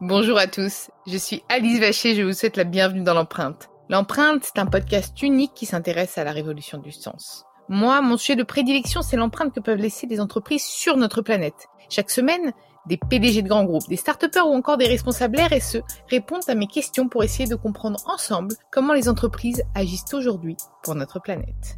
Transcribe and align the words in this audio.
Bonjour 0.00 0.38
à 0.38 0.46
tous, 0.46 0.92
je 1.08 1.16
suis 1.16 1.42
Alice 1.48 1.80
Vacher, 1.80 2.14
je 2.14 2.22
vous 2.22 2.32
souhaite 2.32 2.56
la 2.56 2.62
bienvenue 2.62 3.02
dans 3.02 3.14
l'empreinte. 3.14 3.68
L'empreinte, 3.88 4.44
c'est 4.44 4.60
un 4.60 4.66
podcast 4.66 5.20
unique 5.22 5.54
qui 5.56 5.66
s'intéresse 5.66 6.18
à 6.18 6.22
la 6.22 6.30
révolution 6.30 6.78
du 6.78 6.92
sens. 6.92 7.44
Moi, 7.68 8.00
mon 8.00 8.16
sujet 8.16 8.36
de 8.36 8.44
prédilection, 8.44 9.02
c'est 9.02 9.16
l'empreinte 9.16 9.52
que 9.52 9.58
peuvent 9.58 9.80
laisser 9.80 10.06
des 10.06 10.20
entreprises 10.20 10.62
sur 10.62 10.96
notre 10.96 11.20
planète. 11.20 11.66
Chaque 11.90 12.10
semaine, 12.10 12.52
des 12.86 12.96
PDG 12.96 13.42
de 13.42 13.48
grands 13.48 13.64
groupes, 13.64 13.88
des 13.88 13.96
start 13.96 14.24
ou 14.36 14.54
encore 14.54 14.76
des 14.76 14.86
responsables 14.86 15.40
RSE 15.40 15.80
répondent 16.08 16.48
à 16.48 16.54
mes 16.54 16.68
questions 16.68 17.08
pour 17.08 17.24
essayer 17.24 17.48
de 17.48 17.56
comprendre 17.56 17.98
ensemble 18.06 18.54
comment 18.70 18.92
les 18.92 19.08
entreprises 19.08 19.64
agissent 19.74 20.14
aujourd'hui 20.14 20.56
pour 20.84 20.94
notre 20.94 21.20
planète. 21.20 21.76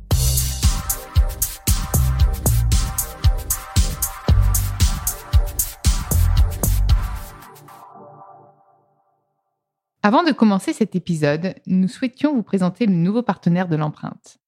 Avant 10.02 10.22
de 10.22 10.32
commencer 10.32 10.72
cet 10.72 10.96
épisode, 10.96 11.54
nous 11.66 11.86
souhaitions 11.86 12.34
vous 12.34 12.42
présenter 12.42 12.86
le 12.86 12.94
nouveau 12.94 13.22
partenaire 13.22 13.68
de 13.68 13.76
l'empreinte. 13.76 14.38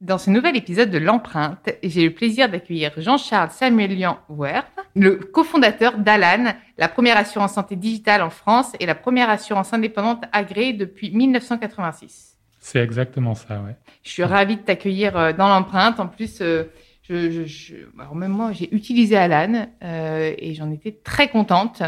Dans 0.00 0.18
ce 0.18 0.30
nouvel 0.30 0.56
épisode 0.56 0.90
de 0.90 0.98
l'empreinte, 0.98 1.68
j'ai 1.82 2.04
le 2.04 2.14
plaisir 2.14 2.48
d'accueillir 2.48 2.92
Jean-Charles 2.98 3.50
Samuelian 3.50 4.20
Werf, 4.28 4.70
le 4.94 5.16
cofondateur 5.16 5.98
d'Alan, 5.98 6.54
la 6.76 6.88
première 6.88 7.16
assurance 7.16 7.54
santé 7.54 7.74
digitale 7.74 8.22
en 8.22 8.30
France 8.30 8.74
et 8.78 8.86
la 8.86 8.94
première 8.94 9.28
assurance 9.28 9.72
indépendante 9.72 10.22
agréée 10.30 10.72
depuis 10.72 11.10
1986. 11.10 12.38
C'est 12.60 12.78
exactement 12.78 13.34
ça, 13.34 13.60
ouais. 13.62 13.76
Je 14.04 14.10
suis 14.10 14.22
ravie 14.22 14.56
de 14.56 14.62
t'accueillir 14.62 15.16
euh, 15.16 15.32
dans 15.32 15.48
l'empreinte. 15.48 15.98
En 15.98 16.06
plus, 16.06 16.40
euh, 16.42 16.70
je, 17.02 17.44
je, 17.44 17.74
alors 17.98 18.14
même 18.14 18.30
moi, 18.30 18.52
j'ai 18.52 18.72
utilisé 18.72 19.16
Alan 19.16 19.66
euh, 19.82 20.32
et 20.38 20.54
j'en 20.54 20.70
étais 20.70 20.92
très 20.92 21.28
contente. 21.28 21.82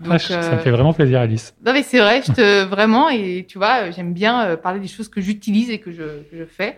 Donc, 0.00 0.20
ça 0.20 0.56
me 0.56 0.58
fait 0.58 0.70
vraiment 0.70 0.92
plaisir, 0.92 1.20
Alice. 1.20 1.54
Non, 1.64 1.72
mais 1.72 1.82
c'est 1.82 2.00
vrai, 2.00 2.22
je 2.26 2.32
te, 2.32 2.64
vraiment, 2.68 3.08
et 3.10 3.46
tu 3.48 3.58
vois, 3.58 3.90
j'aime 3.90 4.12
bien 4.12 4.56
parler 4.56 4.80
des 4.80 4.88
choses 4.88 5.08
que 5.08 5.20
j'utilise 5.20 5.70
et 5.70 5.78
que 5.78 5.92
je, 5.92 6.22
que 6.30 6.36
je 6.36 6.44
fais. 6.44 6.76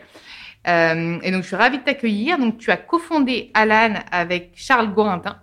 Euh, 0.68 1.18
et 1.22 1.30
donc, 1.30 1.42
je 1.42 1.46
suis 1.48 1.56
ravie 1.56 1.78
de 1.78 1.82
t'accueillir. 1.84 2.38
Donc, 2.38 2.58
tu 2.58 2.70
as 2.70 2.76
cofondé 2.76 3.50
Alan 3.54 3.94
avec 4.10 4.52
Charles 4.54 4.92
Gorintin. 4.92 5.36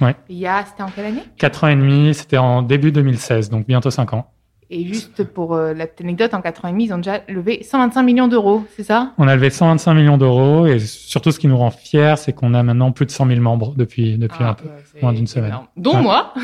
Ouais. 0.00 0.14
Il 0.28 0.36
y 0.36 0.46
a, 0.46 0.64
c'était 0.64 0.82
en 0.82 0.88
quelle 0.90 1.06
année? 1.06 1.22
Quatre 1.36 1.64
ans 1.64 1.68
et 1.68 1.76
demi, 1.76 2.14
c'était 2.14 2.36
en 2.36 2.62
début 2.62 2.92
2016, 2.92 3.50
donc 3.50 3.66
bientôt 3.66 3.90
cinq 3.90 4.12
ans. 4.12 4.30
Et 4.70 4.84
juste 4.86 5.24
pour 5.24 5.54
euh, 5.54 5.72
la 5.72 5.86
petite 5.86 6.02
anecdote, 6.02 6.34
en 6.34 6.42
4 6.42 6.64
ans 6.64 6.68
et 6.68 6.72
demi, 6.72 6.84
ils 6.84 6.92
ont 6.92 6.98
déjà 6.98 7.22
levé 7.28 7.62
125 7.62 8.02
millions 8.02 8.28
d'euros, 8.28 8.64
c'est 8.76 8.82
ça? 8.82 9.12
On 9.16 9.26
a 9.26 9.34
levé 9.34 9.48
125 9.48 9.94
millions 9.94 10.18
d'euros 10.18 10.66
et 10.66 10.78
surtout 10.78 11.30
ce 11.32 11.38
qui 11.38 11.48
nous 11.48 11.56
rend 11.56 11.70
fiers, 11.70 12.14
c'est 12.18 12.34
qu'on 12.34 12.52
a 12.52 12.62
maintenant 12.62 12.92
plus 12.92 13.06
de 13.06 13.10
100 13.10 13.28
000 13.28 13.40
membres 13.40 13.72
depuis, 13.76 14.18
depuis 14.18 14.40
Ah, 14.42 14.50
un 14.50 14.54
peu, 14.54 14.68
c'est 14.92 15.02
moins 15.02 15.14
d'une 15.14 15.26
semaine. 15.26 15.48
énorme. 15.48 15.66
Dont 15.76 15.94
Ouais. 15.96 16.02
moi. 16.02 16.34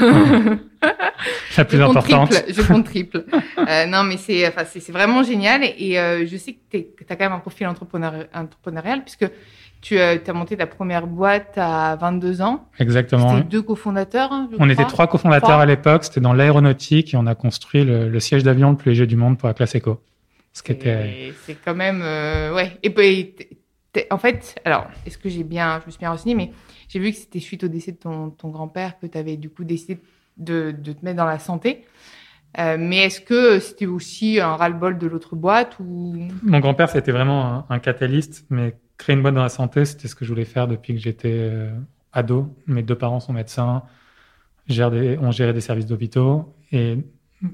La 1.56 1.64
plus 1.64 1.78
je 1.78 1.82
importante. 1.82 2.30
triple. 2.30 2.52
Je 2.52 2.62
compte 2.62 2.84
triple. 2.84 3.24
Euh, 3.58 3.86
non, 3.86 4.02
mais 4.04 4.16
c'est, 4.16 4.46
enfin, 4.48 4.64
vraiment 4.90 5.22
génial. 5.22 5.62
Et 5.78 5.98
euh, 5.98 6.26
je 6.26 6.36
sais 6.36 6.52
que 6.70 6.76
tu 6.78 6.86
as 7.08 7.16
quand 7.16 7.24
même 7.24 7.32
un 7.32 7.38
profil 7.38 7.66
entrepreneur, 7.66 8.26
entrepreneurial 8.34 9.02
puisque 9.02 9.26
tu 9.84 9.98
as 10.00 10.32
monté 10.32 10.56
ta 10.56 10.66
première 10.66 11.06
boîte 11.06 11.52
à 11.58 11.94
22 11.96 12.40
ans. 12.40 12.66
Exactement. 12.78 13.28
C'était 13.28 13.42
oui. 13.42 13.48
deux 13.48 13.62
cofondateurs. 13.62 14.32
hein, 14.32 14.48
je 14.50 14.56
On 14.58 14.68
était 14.70 14.84
trois 14.86 15.06
cofondateurs 15.06 15.50
Trois. 15.50 15.62
à 15.62 15.66
l'époque, 15.66 16.04
c'était 16.04 16.20
dans 16.22 16.32
l'aéronautique 16.32 17.12
et 17.12 17.16
on 17.18 17.26
a 17.26 17.34
construit 17.34 17.84
le, 17.84 18.08
le 18.08 18.20
siège 18.20 18.42
d'avion 18.44 18.70
le 18.70 18.76
plus 18.76 18.90
léger 18.92 19.06
du 19.06 19.16
monde 19.16 19.36
pour 19.38 19.46
la 19.46 19.52
classe 19.54 19.74
éco. 19.74 20.00
Ce 20.54 20.62
qui 20.62 20.72
était 20.72 21.32
C'est 21.44 21.56
quand 21.62 21.74
même, 21.74 22.00
euh, 22.02 22.54
ouais. 22.54 22.78
Et 22.82 22.90
puis, 22.90 23.34
en 24.10 24.18
fait, 24.18 24.54
alors, 24.64 24.86
est-ce 25.04 25.18
que 25.18 25.28
j'ai 25.28 25.44
bien, 25.44 25.80
je 25.80 25.86
me 25.86 25.90
suis 25.90 25.98
bien 25.98 26.10
renseignée, 26.10 26.34
mais 26.34 26.52
j'ai 26.88 26.98
vu 26.98 27.10
que 27.10 27.16
c'était 27.18 27.40
suite 27.40 27.64
au 27.64 27.68
décès 27.68 27.92
de 27.92 27.98
ton, 27.98 28.30
ton 28.30 28.48
grand-père 28.48 28.98
que 28.98 29.06
tu 29.06 29.18
avais 29.18 29.36
du 29.36 29.50
coup 29.50 29.64
décidé 29.64 29.98
de, 30.38 30.74
de 30.76 30.92
te 30.92 31.04
mettre 31.04 31.18
dans 31.18 31.26
la 31.26 31.38
santé. 31.38 31.84
Euh, 32.58 32.76
mais 32.78 32.98
est-ce 32.98 33.20
que 33.20 33.58
c'était 33.58 33.86
aussi 33.86 34.38
un 34.40 34.54
ras-le-bol 34.54 34.96
de 34.96 35.06
l'autre 35.08 35.34
boîte 35.34 35.76
ou? 35.80 36.16
Mon 36.44 36.60
grand-père, 36.60 36.88
c'était 36.88 37.10
vraiment 37.12 37.44
un, 37.44 37.66
un 37.68 37.78
catalyste, 37.80 38.46
mais 38.48 38.76
créer 38.98 39.16
une 39.16 39.22
boîte 39.22 39.34
dans 39.34 39.42
la 39.42 39.48
santé, 39.48 39.84
c'était 39.84 40.08
ce 40.08 40.14
que 40.14 40.24
je 40.24 40.30
voulais 40.30 40.44
faire 40.44 40.68
depuis 40.68 40.94
que 40.94 41.00
j'étais 41.00 41.32
euh, 41.34 41.70
ado. 42.12 42.54
Mes 42.66 42.82
deux 42.82 42.94
parents 42.96 43.20
sont 43.20 43.32
médecins, 43.32 43.82
gèrent 44.68 44.90
des, 44.90 45.18
ont 45.18 45.30
géré 45.32 45.52
des 45.52 45.60
services 45.60 45.86
d'hôpitaux 45.86 46.54
et 46.72 46.98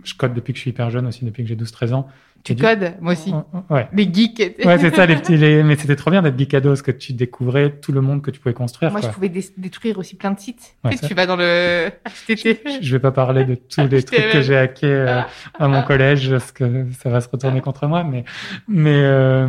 je 0.04 0.14
code 0.14 0.34
depuis 0.34 0.52
que 0.52 0.56
je 0.58 0.60
suis 0.62 0.70
hyper 0.70 0.90
jeune 0.90 1.06
aussi, 1.06 1.24
depuis 1.24 1.42
que 1.42 1.48
j'ai 1.48 1.56
12-13 1.56 1.94
ans. 1.94 2.06
tu 2.44 2.54
du- 2.54 2.62
codes 2.62 2.92
Moi 3.00 3.14
aussi. 3.14 3.32
Ouais. 3.70 3.88
Les 3.92 4.04
geeks. 4.12 4.38
Ouais, 4.64 4.78
c'est 4.78 4.94
ça, 4.94 5.04
les 5.06 5.16
petits, 5.16 5.36
les... 5.36 5.64
mais 5.64 5.74
c'était 5.74 5.96
trop 5.96 6.12
bien 6.12 6.22
d'être 6.22 6.38
geekado 6.38 6.68
parce 6.68 6.82
que 6.82 6.92
tu 6.92 7.12
découvrais 7.12 7.72
tout 7.80 7.90
le 7.90 8.00
monde 8.00 8.22
que 8.22 8.30
tu 8.30 8.38
pouvais 8.38 8.54
construire. 8.54 8.92
Moi, 8.92 9.00
je 9.00 9.08
pouvais 9.08 9.28
dé- 9.28 9.44
détruire 9.56 9.98
aussi 9.98 10.14
plein 10.16 10.30
de 10.30 10.38
sites. 10.38 10.76
Ouais, 10.84 10.92
tu, 10.92 10.98
sais, 10.98 11.08
tu 11.08 11.14
vas 11.14 11.26
dans 11.26 11.34
le 11.36 11.88
HTT. 12.28 12.80
Je 12.82 12.92
vais 12.92 13.00
pas 13.00 13.10
parler 13.10 13.44
de 13.44 13.56
tous 13.56 13.80
les 13.90 14.02
trucs 14.04 14.30
que 14.30 14.42
j'ai 14.42 14.56
hackés 14.56 14.86
euh, 14.86 15.22
à 15.58 15.66
mon 15.66 15.82
collège 15.82 16.30
parce 16.30 16.52
que 16.52 16.86
ça 16.92 17.10
va 17.10 17.20
se 17.20 17.28
retourner 17.28 17.60
contre 17.60 17.88
moi. 17.88 18.04
Mais, 18.04 18.24
mais, 18.68 18.94
euh, 18.94 19.48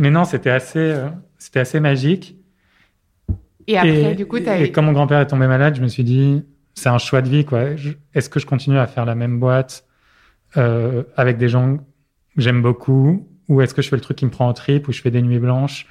mais 0.00 0.10
non, 0.10 0.24
c'était 0.24 0.50
assez, 0.50 0.78
euh, 0.78 1.08
c'était 1.38 1.60
assez 1.60 1.78
magique. 1.78 2.36
Et 3.66 3.76
après, 3.76 4.12
et, 4.12 4.14
du 4.14 4.26
coup, 4.26 4.40
tu 4.40 4.48
et 4.48 4.72
quand 4.72 4.82
mon 4.82 4.92
grand-père 4.92 5.20
est 5.20 5.26
tombé 5.26 5.46
malade, 5.46 5.76
je 5.76 5.82
me 5.82 5.88
suis 5.88 6.04
dit, 6.04 6.42
c'est 6.74 6.88
un 6.88 6.96
choix 6.96 7.20
de 7.20 7.28
vie, 7.28 7.44
quoi. 7.44 7.64
Est-ce 8.14 8.30
que 8.30 8.40
je 8.40 8.46
continue 8.46 8.78
à 8.78 8.86
faire 8.86 9.04
la 9.04 9.14
même 9.14 9.38
boîte 9.38 9.84
euh, 10.56 11.02
avec 11.16 11.36
des 11.36 11.50
gens 11.50 11.76
que 11.76 11.82
j'aime 12.38 12.62
beaucoup, 12.62 13.28
ou 13.48 13.60
est-ce 13.60 13.74
que 13.74 13.82
je 13.82 13.90
fais 13.90 13.96
le 13.96 14.02
truc 14.02 14.16
qui 14.16 14.24
me 14.24 14.30
prend 14.30 14.48
en 14.48 14.54
trip, 14.54 14.88
où 14.88 14.92
je 14.92 15.02
fais 15.02 15.10
des 15.10 15.20
nuits 15.20 15.38
blanches, 15.38 15.86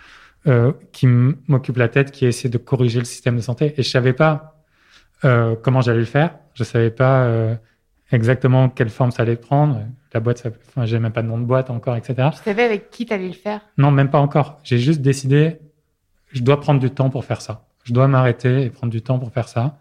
euh, 0.47 0.73
qui 0.91 1.05
m'occupe 1.05 1.77
la 1.77 1.87
tête, 1.87 2.09
qui 2.09 2.25
essaie 2.25 2.49
de 2.49 2.57
corriger 2.57 2.97
le 2.97 3.05
système 3.05 3.35
de 3.35 3.41
santé? 3.41 3.75
Et 3.77 3.83
je 3.83 3.89
savais 3.89 4.13
pas 4.13 4.59
euh, 5.23 5.55
comment 5.61 5.81
j'allais 5.81 5.99
le 5.99 6.05
faire. 6.05 6.35
Je 6.55 6.63
savais 6.63 6.89
pas 6.89 7.59
exactement 8.11 8.69
quelle 8.69 8.89
forme 8.89 9.11
ça 9.11 9.23
allait 9.23 9.35
prendre. 9.35 9.81
La 10.13 10.19
boîte, 10.19 10.39
ça, 10.39 10.49
enfin, 10.69 10.85
j'ai 10.85 10.99
même 10.99 11.11
pas 11.11 11.21
de 11.21 11.27
nom 11.27 11.37
de 11.37 11.45
boîte 11.45 11.69
encore, 11.69 11.95
etc. 11.95 12.29
tu 12.33 12.43
savais 12.43 12.63
avec 12.63 12.89
qui 12.89 13.05
tu 13.05 13.13
allais 13.13 13.27
le 13.27 13.33
faire? 13.33 13.61
Non, 13.77 13.91
même 13.91 14.09
pas 14.09 14.19
encore. 14.19 14.59
J'ai 14.63 14.79
juste 14.79 15.01
décidé, 15.01 15.59
je 16.31 16.41
dois 16.41 16.59
prendre 16.59 16.79
du 16.79 16.89
temps 16.89 17.09
pour 17.09 17.25
faire 17.25 17.41
ça. 17.41 17.67
Je 17.83 17.93
dois 17.93 18.07
m'arrêter 18.07 18.63
et 18.63 18.69
prendre 18.69 18.91
du 18.91 19.01
temps 19.01 19.19
pour 19.19 19.31
faire 19.31 19.47
ça. 19.47 19.79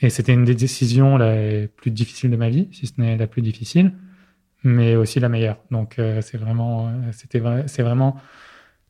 Et 0.00 0.10
c'était 0.10 0.32
une 0.32 0.44
des 0.44 0.54
décisions 0.54 1.18
les 1.18 1.68
plus 1.68 1.90
difficiles 1.90 2.30
de 2.30 2.36
ma 2.36 2.48
vie, 2.48 2.68
si 2.72 2.86
ce 2.86 2.94
n'est 2.98 3.16
la 3.16 3.26
plus 3.26 3.42
difficile, 3.42 3.92
mais 4.64 4.96
aussi 4.96 5.20
la 5.20 5.28
meilleure. 5.28 5.58
Donc 5.70 5.98
euh, 5.98 6.20
c'est 6.22 6.38
vraiment, 6.38 6.88
euh, 6.88 6.90
c'était 7.12 7.42
c'est 7.66 7.82
vraiment 7.82 8.16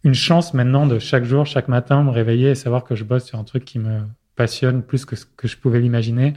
une 0.05 0.15
chance 0.15 0.55
maintenant 0.55 0.87
de 0.87 0.99
chaque 0.99 1.25
jour, 1.25 1.47
chaque 1.47 1.69
matin, 1.69 2.03
me 2.05 2.11
réveiller 2.11 2.51
et 2.51 2.55
savoir 2.55 2.85
que 2.85 2.95
je 2.95 3.05
bosse 3.05 3.25
sur 3.25 3.39
un 3.39 3.45
truc 3.45 3.65
qui 3.65 3.79
me 3.79 4.03
passionne 4.37 4.83
plus 4.83 5.05
que 5.05 5.17
ce 5.17 5.27
que 5.27 5.49
je 5.49 5.57
pouvais 5.59 5.81
l'imaginer, 5.81 6.35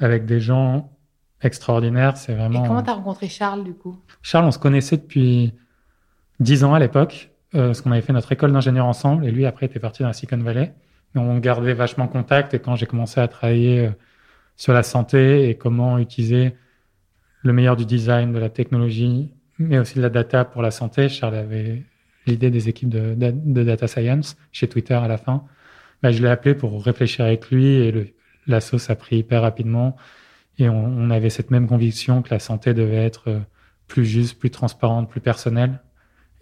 avec 0.00 0.24
des 0.26 0.40
gens 0.40 0.90
extraordinaires. 1.44 2.16
C'est 2.16 2.32
Et 2.32 2.36
vraiment. 2.36 2.62
comment 2.66 2.82
tu 2.82 2.90
as 2.90 2.94
rencontré 2.94 3.28
Charles, 3.28 3.64
du 3.64 3.74
coup? 3.74 3.96
Charles, 4.22 4.46
on 4.46 4.50
se 4.50 4.58
connaissait 4.58 4.96
depuis 4.96 5.52
10 6.40 6.64
ans 6.64 6.74
à 6.74 6.78
l'époque, 6.78 7.30
euh, 7.54 7.66
parce 7.68 7.80
qu'on 7.80 7.92
avait 7.92 8.00
fait 8.02 8.12
notre 8.12 8.32
école 8.32 8.52
d'ingénieur 8.52 8.86
ensemble, 8.86 9.26
et 9.26 9.30
lui, 9.30 9.46
après, 9.46 9.66
était 9.66 9.80
parti 9.80 10.02
dans 10.02 10.08
la 10.08 10.14
Silicon 10.14 10.38
Valley. 10.38 10.74
Et 11.14 11.18
on 11.18 11.38
gardait 11.38 11.74
vachement 11.74 12.08
contact, 12.08 12.54
et 12.54 12.58
quand 12.58 12.76
j'ai 12.76 12.86
commencé 12.86 13.20
à 13.20 13.28
travailler 13.28 13.86
euh, 13.86 13.90
sur 14.56 14.72
la 14.72 14.82
santé 14.82 15.48
et 15.48 15.56
comment 15.56 15.98
utiliser 15.98 16.54
le 17.42 17.52
meilleur 17.52 17.76
du 17.76 17.84
design, 17.86 18.32
de 18.32 18.38
la 18.38 18.48
technologie, 18.50 19.32
mais 19.58 19.78
aussi 19.78 19.96
de 19.96 20.02
la 20.02 20.08
data 20.10 20.44
pour 20.44 20.62
la 20.62 20.70
santé, 20.70 21.08
Charles 21.08 21.36
avait 21.36 21.82
l'idée 22.26 22.50
des 22.50 22.68
équipes 22.68 22.88
de, 22.88 23.14
de- 23.14 23.34
de 23.34 23.62
data 23.64 23.86
science 23.86 24.36
chez 24.50 24.66
Twitter 24.68 24.94
à 24.94 25.06
la 25.08 25.18
fin. 25.18 25.44
Bah, 26.02 26.10
je 26.10 26.22
l'ai 26.22 26.28
appelé 26.28 26.54
pour 26.54 26.82
réfléchir 26.84 27.24
avec 27.24 27.50
lui, 27.50 27.66
et 27.66 27.92
le, 27.92 28.08
la 28.46 28.60
sauce 28.60 28.90
a 28.90 28.96
pris 28.96 29.18
hyper 29.18 29.42
rapidement. 29.42 29.96
Et 30.58 30.68
on, 30.68 30.84
on 30.84 31.10
avait 31.10 31.30
cette 31.30 31.50
même 31.50 31.66
conviction 31.66 32.22
que 32.22 32.30
la 32.30 32.38
santé 32.38 32.74
devait 32.74 33.04
être 33.04 33.28
euh, 33.28 33.40
plus 33.88 34.04
juste, 34.04 34.38
plus 34.38 34.50
transparente, 34.50 35.08
plus 35.10 35.20
personnelle. 35.20 35.80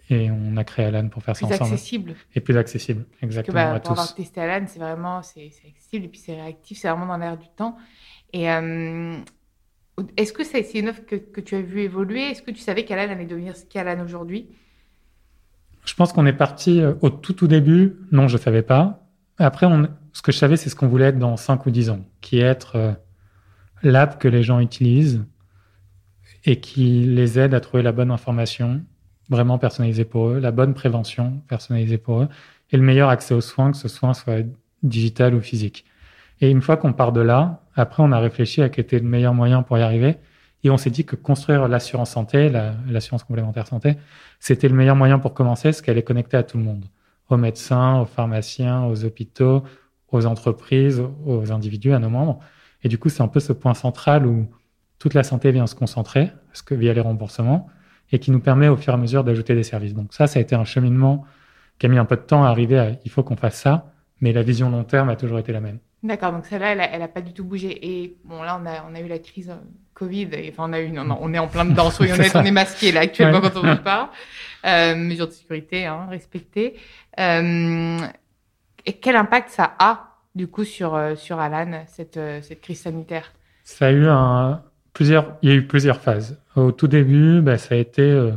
Et 0.09 0.29
on 0.29 0.57
a 0.57 0.63
créé 0.63 0.85
Alan 0.85 1.07
pour 1.07 1.23
faire 1.23 1.35
ça 1.35 1.47
Plus 1.47 1.55
ensemble. 1.55 1.73
accessible. 1.73 2.15
Et 2.35 2.41
plus 2.41 2.57
accessible, 2.57 3.03
Parce 3.05 3.19
que 3.21 3.25
exactement, 3.25 3.55
bah, 3.55 3.73
à 3.75 3.79
pour 3.79 3.91
avoir 3.91 4.13
testé 4.13 4.41
Alan, 4.41 4.65
c'est 4.67 4.79
vraiment 4.79 5.23
c'est 5.23 5.49
accessible 5.67 6.05
et 6.05 6.07
puis 6.09 6.19
c'est 6.19 6.35
réactif, 6.35 6.77
c'est 6.77 6.89
vraiment 6.89 7.07
dans 7.07 7.17
l'air 7.17 7.37
du 7.37 7.47
temps. 7.55 7.77
Et 8.33 8.51
euh, 8.51 9.15
est-ce 10.17 10.33
que 10.33 10.43
c'est 10.43 10.69
une 10.73 10.89
offre 10.89 11.05
que, 11.05 11.15
que 11.15 11.39
tu 11.41 11.55
as 11.55 11.61
vu 11.61 11.81
évoluer? 11.81 12.21
Est-ce 12.31 12.41
que 12.41 12.51
tu 12.51 12.59
savais 12.59 12.83
qu'Alan 12.83 13.11
allait 13.13 13.25
devenir 13.25 13.55
ce 13.55 13.65
qu'est 13.65 13.79
Alan 13.79 14.03
aujourd'hui? 14.03 14.49
Je 15.85 15.93
pense 15.95 16.13
qu'on 16.13 16.25
est 16.25 16.33
parti 16.33 16.81
euh, 16.81 16.93
au 17.01 17.09
tout 17.09 17.33
tout 17.33 17.47
début. 17.47 17.95
Non, 18.11 18.27
je 18.27 18.37
savais 18.37 18.61
pas. 18.61 19.05
Après, 19.37 19.65
on, 19.65 19.87
ce 20.11 20.21
que 20.21 20.31
je 20.31 20.37
savais, 20.37 20.57
c'est 20.57 20.69
ce 20.69 20.75
qu'on 20.75 20.87
voulait 20.87 21.05
être 21.07 21.19
dans 21.19 21.37
5 21.37 21.65
ou 21.65 21.71
10 21.71 21.89
ans, 21.89 22.05
qui 22.21 22.39
est 22.39 22.43
être 22.43 22.75
l'app 23.83 24.19
que 24.19 24.27
les 24.27 24.43
gens 24.43 24.59
utilisent 24.59 25.23
et 26.45 26.59
qui 26.59 27.03
les 27.03 27.39
aide 27.39 27.53
à 27.53 27.59
trouver 27.59 27.83
la 27.83 27.91
bonne 27.91 28.11
information, 28.11 28.81
vraiment 29.29 29.57
personnalisée 29.57 30.05
pour 30.05 30.29
eux, 30.29 30.39
la 30.39 30.51
bonne 30.51 30.73
prévention 30.73 31.41
personnalisée 31.47 31.97
pour 31.97 32.21
eux, 32.21 32.27
et 32.71 32.77
le 32.77 32.83
meilleur 32.83 33.09
accès 33.09 33.33
aux 33.33 33.41
soins, 33.41 33.71
que 33.71 33.77
ce 33.77 33.87
soin 33.87 34.13
soit 34.13 34.45
digital 34.81 35.35
ou 35.35 35.41
physique. 35.41 35.85
Et 36.41 36.49
une 36.49 36.61
fois 36.61 36.75
qu'on 36.75 36.91
part 36.91 37.11
de 37.13 37.21
là, 37.21 37.61
après, 37.75 38.03
on 38.03 38.11
a 38.11 38.19
réfléchi 38.19 38.61
à 38.61 38.69
quel 38.69 38.83
était 38.83 38.99
le 38.99 39.07
meilleur 39.07 39.33
moyen 39.33 39.63
pour 39.63 39.77
y 39.77 39.81
arriver. 39.81 40.17
Et 40.65 40.69
on 40.69 40.77
s'est 40.77 40.89
dit 40.89 41.05
que 41.05 41.15
construire 41.15 41.67
l'assurance 41.67 42.11
santé, 42.11 42.49
la- 42.49 42.73
l'assurance 42.89 43.23
complémentaire 43.23 43.67
santé, 43.67 43.95
c'était 44.39 44.67
le 44.67 44.75
meilleur 44.75 44.95
moyen 44.95 45.19
pour 45.19 45.33
commencer, 45.33 45.69
parce 45.69 45.81
qu'elle 45.81 45.97
est 45.97 46.03
connectée 46.03 46.37
à 46.37 46.43
tout 46.43 46.57
le 46.57 46.63
monde, 46.63 46.85
aux 47.29 47.37
médecins, 47.37 47.99
aux 47.99 48.05
pharmaciens, 48.05 48.83
aux 48.85 49.05
hôpitaux, 49.05 49.63
aux 50.11 50.25
entreprises, 50.25 51.01
aux 51.25 51.51
individus, 51.51 51.93
à 51.93 51.99
nos 51.99 52.09
membres. 52.09 52.39
Et 52.83 52.89
du 52.89 52.97
coup, 52.97 53.09
c'est 53.09 53.23
un 53.23 53.27
peu 53.27 53.39
ce 53.39 53.53
point 53.53 53.73
central 53.73 54.25
où 54.25 54.47
toute 54.99 55.13
la 55.13 55.23
santé 55.23 55.51
vient 55.51 55.67
se 55.67 55.75
concentrer, 55.75 56.31
parce 56.47 56.61
que 56.61 56.75
via 56.75 56.93
les 56.93 57.01
remboursements, 57.01 57.69
et 58.11 58.19
qui 58.19 58.31
nous 58.31 58.39
permet 58.39 58.67
au 58.67 58.77
fur 58.77 58.93
et 58.93 58.95
à 58.95 58.99
mesure 58.99 59.23
d'ajouter 59.23 59.55
des 59.55 59.63
services. 59.63 59.93
Donc 59.93 60.13
ça, 60.13 60.27
ça 60.27 60.39
a 60.39 60.41
été 60.41 60.55
un 60.55 60.65
cheminement 60.65 61.25
qui 61.79 61.87
a 61.87 61.89
mis 61.89 61.97
un 61.97 62.05
peu 62.05 62.15
de 62.15 62.21
temps 62.21 62.43
à 62.43 62.49
arriver 62.49 62.79
à 62.79 62.91
il 63.03 63.11
faut 63.11 63.23
qu'on 63.23 63.35
fasse 63.35 63.59
ça, 63.59 63.91
mais 64.21 64.31
la 64.31 64.43
vision 64.43 64.69
long 64.69 64.83
terme 64.83 65.09
a 65.09 65.15
toujours 65.15 65.39
été 65.39 65.51
la 65.51 65.61
même. 65.61 65.79
D'accord, 66.03 66.33
donc 66.33 66.45
celle-là, 66.45 66.73
elle, 66.73 66.99
n'a 66.99 67.07
pas 67.07 67.21
du 67.21 67.33
tout 67.33 67.45
bougé. 67.45 67.79
Et 67.81 68.17
bon, 68.25 68.43
là, 68.43 68.59
on 68.61 68.65
a, 68.65 68.85
on 68.89 68.93
a 68.93 68.99
eu 68.99 69.07
la 69.07 69.19
crise 69.19 69.49
euh, 69.49 69.55
Covid, 69.93 70.27
et, 70.33 70.49
enfin, 70.51 70.69
on 70.69 70.73
a 70.73 70.81
eu, 70.81 70.91
non, 70.91 71.05
non, 71.05 71.17
on 71.21 71.33
est 71.33 71.39
en 71.39 71.47
plein 71.47 71.63
dedans, 71.63 71.89
soyons 71.91 72.15
honnêtes, 72.15 72.35
on 72.35 72.43
est 72.43 72.51
masqué 72.51 72.91
là 72.91 73.01
actuellement 73.01 73.39
quand 73.39 73.55
on 73.55 73.63
ne 73.63 73.75
parle. 73.75 74.09
Euh, 74.65 74.95
mesures 74.95 75.27
de 75.27 75.33
sécurité, 75.33 75.85
hein, 75.87 76.07
respectées. 76.09 76.75
Euh, 77.19 77.97
et 78.85 78.93
quel 78.93 79.17
impact 79.17 79.49
ça 79.49 79.75
a, 79.77 80.12
du 80.35 80.47
coup, 80.47 80.63
sur, 80.63 80.95
euh, 80.95 81.15
sur 81.15 81.39
Alan, 81.39 81.83
cette, 81.87 82.17
euh, 82.17 82.41
cette 82.41 82.61
crise 82.61 82.81
sanitaire 82.81 83.33
Ça 83.63 83.87
a 83.87 83.91
eu 83.91 84.07
un, 84.07 84.63
plusieurs, 84.93 85.37
il 85.41 85.49
y 85.49 85.51
a 85.51 85.55
eu 85.55 85.67
plusieurs 85.67 85.99
phases. 85.99 86.39
Au 86.55 86.71
tout 86.71 86.87
début, 86.87 87.41
bah, 87.41 87.57
ça 87.57 87.75
a 87.75 87.77
été 87.77 88.31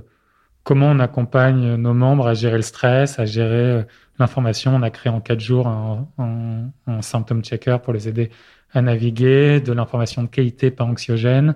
comment 0.62 0.86
on 0.86 0.98
accompagne 0.98 1.76
nos 1.76 1.94
membres 1.94 2.26
à 2.26 2.34
gérer 2.34 2.56
le 2.56 2.62
stress, 2.62 3.18
à 3.18 3.26
gérer 3.26 3.84
l'information. 4.18 4.74
On 4.74 4.82
a 4.82 4.90
créé 4.90 5.12
en 5.12 5.20
quatre 5.20 5.40
jours 5.40 5.68
un, 5.68 6.08
un, 6.18 6.70
un 6.86 7.02
symptom 7.02 7.42
checker 7.44 7.76
pour 7.82 7.92
les 7.92 8.08
aider 8.08 8.30
à 8.72 8.82
naviguer, 8.82 9.60
de 9.60 9.72
l'information 9.72 10.22
de 10.22 10.28
qualité 10.28 10.70
pas 10.70 10.84
anxiogène. 10.84 11.54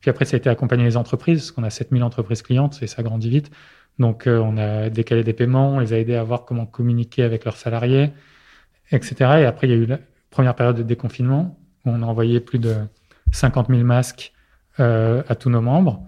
Puis 0.00 0.10
après, 0.10 0.24
ça 0.24 0.36
a 0.36 0.38
été 0.38 0.48
accompagner 0.50 0.84
les 0.84 0.96
entreprises, 0.96 1.38
parce 1.40 1.50
qu'on 1.52 1.64
a 1.64 1.70
7000 1.70 2.02
entreprises 2.02 2.42
clientes 2.42 2.78
et 2.82 2.86
ça 2.86 3.02
grandit 3.02 3.30
vite. 3.30 3.50
Donc, 3.98 4.26
euh, 4.26 4.38
on 4.38 4.56
a 4.58 4.90
décalé 4.90 5.24
des 5.24 5.32
paiements, 5.32 5.70
on 5.74 5.78
les 5.78 5.92
a 5.92 5.98
aidés 5.98 6.16
à 6.16 6.22
voir 6.22 6.44
comment 6.44 6.66
communiquer 6.66 7.22
avec 7.22 7.44
leurs 7.44 7.56
salariés, 7.56 8.10
etc. 8.90 9.14
Et 9.38 9.44
après, 9.44 9.66
il 9.66 9.70
y 9.70 9.74
a 9.74 9.76
eu 9.76 9.86
la 9.86 9.98
première 10.30 10.54
période 10.54 10.76
de 10.76 10.82
déconfinement, 10.82 11.58
où 11.84 11.90
on 11.90 12.02
a 12.02 12.06
envoyé 12.06 12.40
plus 12.40 12.58
de 12.58 12.74
50 13.32 13.68
000 13.68 13.82
masques 13.82 14.32
euh, 14.80 15.22
à 15.28 15.34
tous 15.34 15.50
nos 15.50 15.60
membres, 15.60 16.02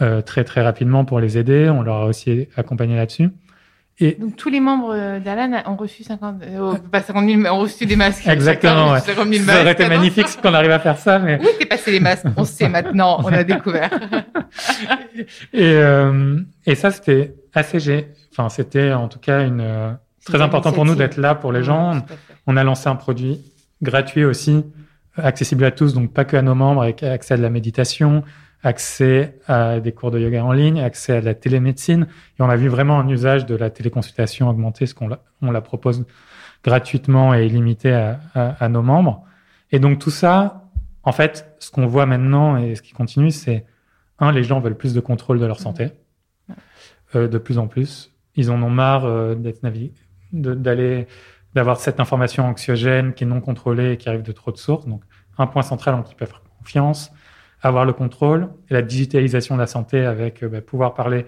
euh, 0.00 0.22
très 0.22 0.44
très 0.44 0.62
rapidement 0.62 1.04
pour 1.04 1.20
les 1.20 1.38
aider. 1.38 1.68
On 1.68 1.82
leur 1.82 1.96
a 1.96 2.06
aussi 2.06 2.48
accompagné 2.56 2.96
là-dessus. 2.96 3.30
Et 4.00 4.16
Donc 4.18 4.34
tous 4.36 4.48
les 4.48 4.58
membres 4.58 5.20
d'Alan 5.20 5.62
ont 5.66 5.76
reçu 5.76 6.02
50, 6.02 6.42
euh, 6.42 6.74
pas 6.90 7.00
50 7.00 7.28
000, 7.28 7.54
ont 7.54 7.60
reçu 7.60 7.86
des 7.86 7.94
masques. 7.94 8.26
Exactement. 8.26 8.92
Ouais. 8.92 9.00
50 9.00 9.32
000 9.32 9.44
ça 9.44 9.60
aurait 9.60 9.72
été 9.72 9.88
magnifique 9.88 10.26
si 10.26 10.38
on 10.42 10.52
arrive 10.52 10.72
à 10.72 10.80
faire 10.80 10.98
ça, 10.98 11.20
mais. 11.20 11.38
Où 11.40 11.48
étaient 11.48 11.64
passés 11.64 11.92
les 11.92 12.00
masques 12.00 12.26
On 12.36 12.44
sait 12.44 12.68
maintenant, 12.68 13.20
on 13.22 13.32
a 13.32 13.44
découvert. 13.44 13.90
et, 15.52 15.62
euh, 15.62 16.40
et 16.66 16.74
ça 16.74 16.90
c'était 16.90 17.34
assez, 17.54 17.78
gé... 17.78 18.08
enfin 18.32 18.48
c'était 18.48 18.92
en 18.92 19.06
tout 19.06 19.20
cas 19.20 19.46
une 19.46 19.60
euh, 19.60 19.92
très 20.24 20.40
important 20.40 20.72
pour 20.72 20.84
nous 20.84 20.94
d'être 20.94 21.16
là 21.16 21.34
pour 21.34 21.52
les 21.52 21.62
gens. 21.62 22.02
On 22.46 22.56
a 22.56 22.64
lancé 22.64 22.88
un 22.88 22.96
produit 22.96 23.40
gratuit 23.82 24.24
aussi, 24.24 24.64
accessible 25.16 25.64
à 25.64 25.70
tous, 25.70 25.94
donc 25.94 26.12
pas 26.12 26.24
que 26.24 26.36
à 26.36 26.42
nos 26.42 26.54
membres, 26.54 26.82
avec 26.82 27.02
accès 27.02 27.34
à 27.34 27.36
de 27.36 27.42
la 27.42 27.50
méditation, 27.50 28.24
accès 28.62 29.38
à 29.46 29.78
des 29.80 29.92
cours 29.92 30.10
de 30.10 30.18
yoga 30.18 30.42
en 30.44 30.52
ligne, 30.52 30.80
accès 30.80 31.18
à 31.18 31.20
la 31.20 31.34
télémédecine. 31.34 32.06
Et 32.38 32.42
on 32.42 32.48
a 32.48 32.56
vu 32.56 32.68
vraiment 32.68 32.98
un 32.98 33.08
usage 33.08 33.46
de 33.46 33.54
la 33.54 33.70
téléconsultation 33.70 34.48
augmenter, 34.48 34.86
ce 34.86 34.94
qu'on 34.94 35.08
la, 35.08 35.20
on 35.42 35.50
la 35.50 35.60
propose 35.60 36.04
gratuitement 36.64 37.34
et 37.34 37.44
illimité 37.46 37.92
à, 37.92 38.20
à, 38.34 38.64
à, 38.64 38.68
nos 38.68 38.82
membres. 38.82 39.22
Et 39.70 39.78
donc 39.78 39.98
tout 39.98 40.10
ça, 40.10 40.64
en 41.02 41.12
fait, 41.12 41.54
ce 41.58 41.70
qu'on 41.70 41.86
voit 41.86 42.06
maintenant 42.06 42.56
et 42.56 42.74
ce 42.74 42.82
qui 42.82 42.92
continue, 42.92 43.30
c'est 43.30 43.66
un, 44.18 44.32
les 44.32 44.42
gens 44.42 44.60
veulent 44.60 44.76
plus 44.76 44.94
de 44.94 45.00
contrôle 45.00 45.38
de 45.38 45.46
leur 45.46 45.60
santé, 45.60 45.90
euh, 47.14 47.28
de 47.28 47.38
plus 47.38 47.58
en 47.58 47.66
plus. 47.66 48.12
Ils 48.36 48.50
en 48.50 48.62
ont 48.62 48.70
marre 48.70 49.04
euh, 49.04 49.34
d'être 49.34 49.62
d'aller 50.34 51.06
d'avoir 51.54 51.78
cette 51.78 52.00
information 52.00 52.44
anxiogène 52.44 53.14
qui 53.14 53.24
est 53.24 53.26
non 53.26 53.40
contrôlée 53.40 53.92
et 53.92 53.96
qui 53.96 54.08
arrive 54.08 54.22
de 54.22 54.32
trop 54.32 54.50
de 54.50 54.56
sources. 54.56 54.86
Donc 54.86 55.02
un 55.38 55.46
point 55.46 55.62
central 55.62 55.94
en 55.94 56.02
qui 56.02 56.14
peuvent 56.14 56.28
faire 56.28 56.42
confiance 56.58 57.12
avoir 57.64 57.84
le 57.84 57.92
contrôle 57.92 58.50
et 58.70 58.74
la 58.74 58.82
digitalisation 58.82 59.54
de 59.56 59.60
la 59.60 59.66
santé 59.66 60.04
avec 60.04 60.42
euh, 60.42 60.48
bah, 60.48 60.60
pouvoir 60.60 60.94
parler 60.94 61.26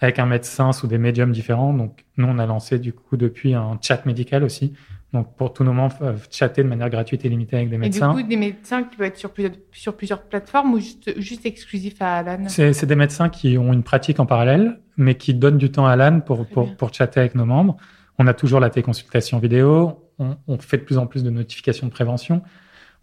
avec 0.00 0.18
un 0.18 0.26
médecin 0.26 0.72
sous 0.72 0.86
des 0.86 0.98
médiums 0.98 1.32
différents. 1.32 1.74
Donc, 1.74 2.04
nous, 2.16 2.26
on 2.26 2.38
a 2.38 2.46
lancé 2.46 2.78
du 2.78 2.92
coup 2.92 3.16
depuis 3.16 3.54
un 3.54 3.78
chat 3.82 4.06
médical 4.06 4.44
aussi. 4.44 4.72
Donc, 5.12 5.34
pour 5.36 5.52
tous 5.52 5.64
nos 5.64 5.72
membres, 5.72 5.96
euh, 6.02 6.14
chatter 6.30 6.62
de 6.62 6.68
manière 6.68 6.88
gratuite 6.88 7.24
et 7.24 7.28
limitée 7.28 7.56
avec 7.56 7.70
des 7.70 7.78
médecins. 7.78 8.12
Et 8.12 8.16
du 8.16 8.22
coup, 8.22 8.28
des 8.28 8.36
médecins 8.36 8.84
qui 8.84 8.96
peuvent 8.96 9.08
être 9.08 9.16
sur 9.16 9.30
plusieurs, 9.30 9.52
sur 9.72 9.96
plusieurs 9.96 10.22
plateformes 10.22 10.74
ou 10.74 10.78
juste, 10.78 11.18
juste 11.18 11.44
exclusifs 11.44 12.00
à 12.00 12.18
Alan? 12.18 12.48
C'est 12.48 12.86
des 12.86 12.96
médecins 12.96 13.28
qui 13.28 13.58
ont 13.58 13.72
une 13.72 13.82
pratique 13.82 14.20
en 14.20 14.26
parallèle, 14.26 14.78
mais 14.96 15.16
qui 15.16 15.34
donnent 15.34 15.58
du 15.58 15.70
temps 15.70 15.86
à 15.86 15.92
Alan 15.92 16.20
pour, 16.20 16.46
pour, 16.46 16.76
pour, 16.76 16.94
chatter 16.94 17.20
avec 17.20 17.34
nos 17.34 17.46
membres. 17.46 17.76
On 18.20 18.26
a 18.26 18.34
toujours 18.34 18.60
la 18.60 18.68
téléconsultation 18.68 19.38
vidéo. 19.38 19.98
On, 20.18 20.36
on 20.46 20.58
fait 20.58 20.76
de 20.76 20.82
plus 20.82 20.98
en 20.98 21.06
plus 21.06 21.24
de 21.24 21.30
notifications 21.30 21.86
de 21.86 21.90
prévention. 21.90 22.42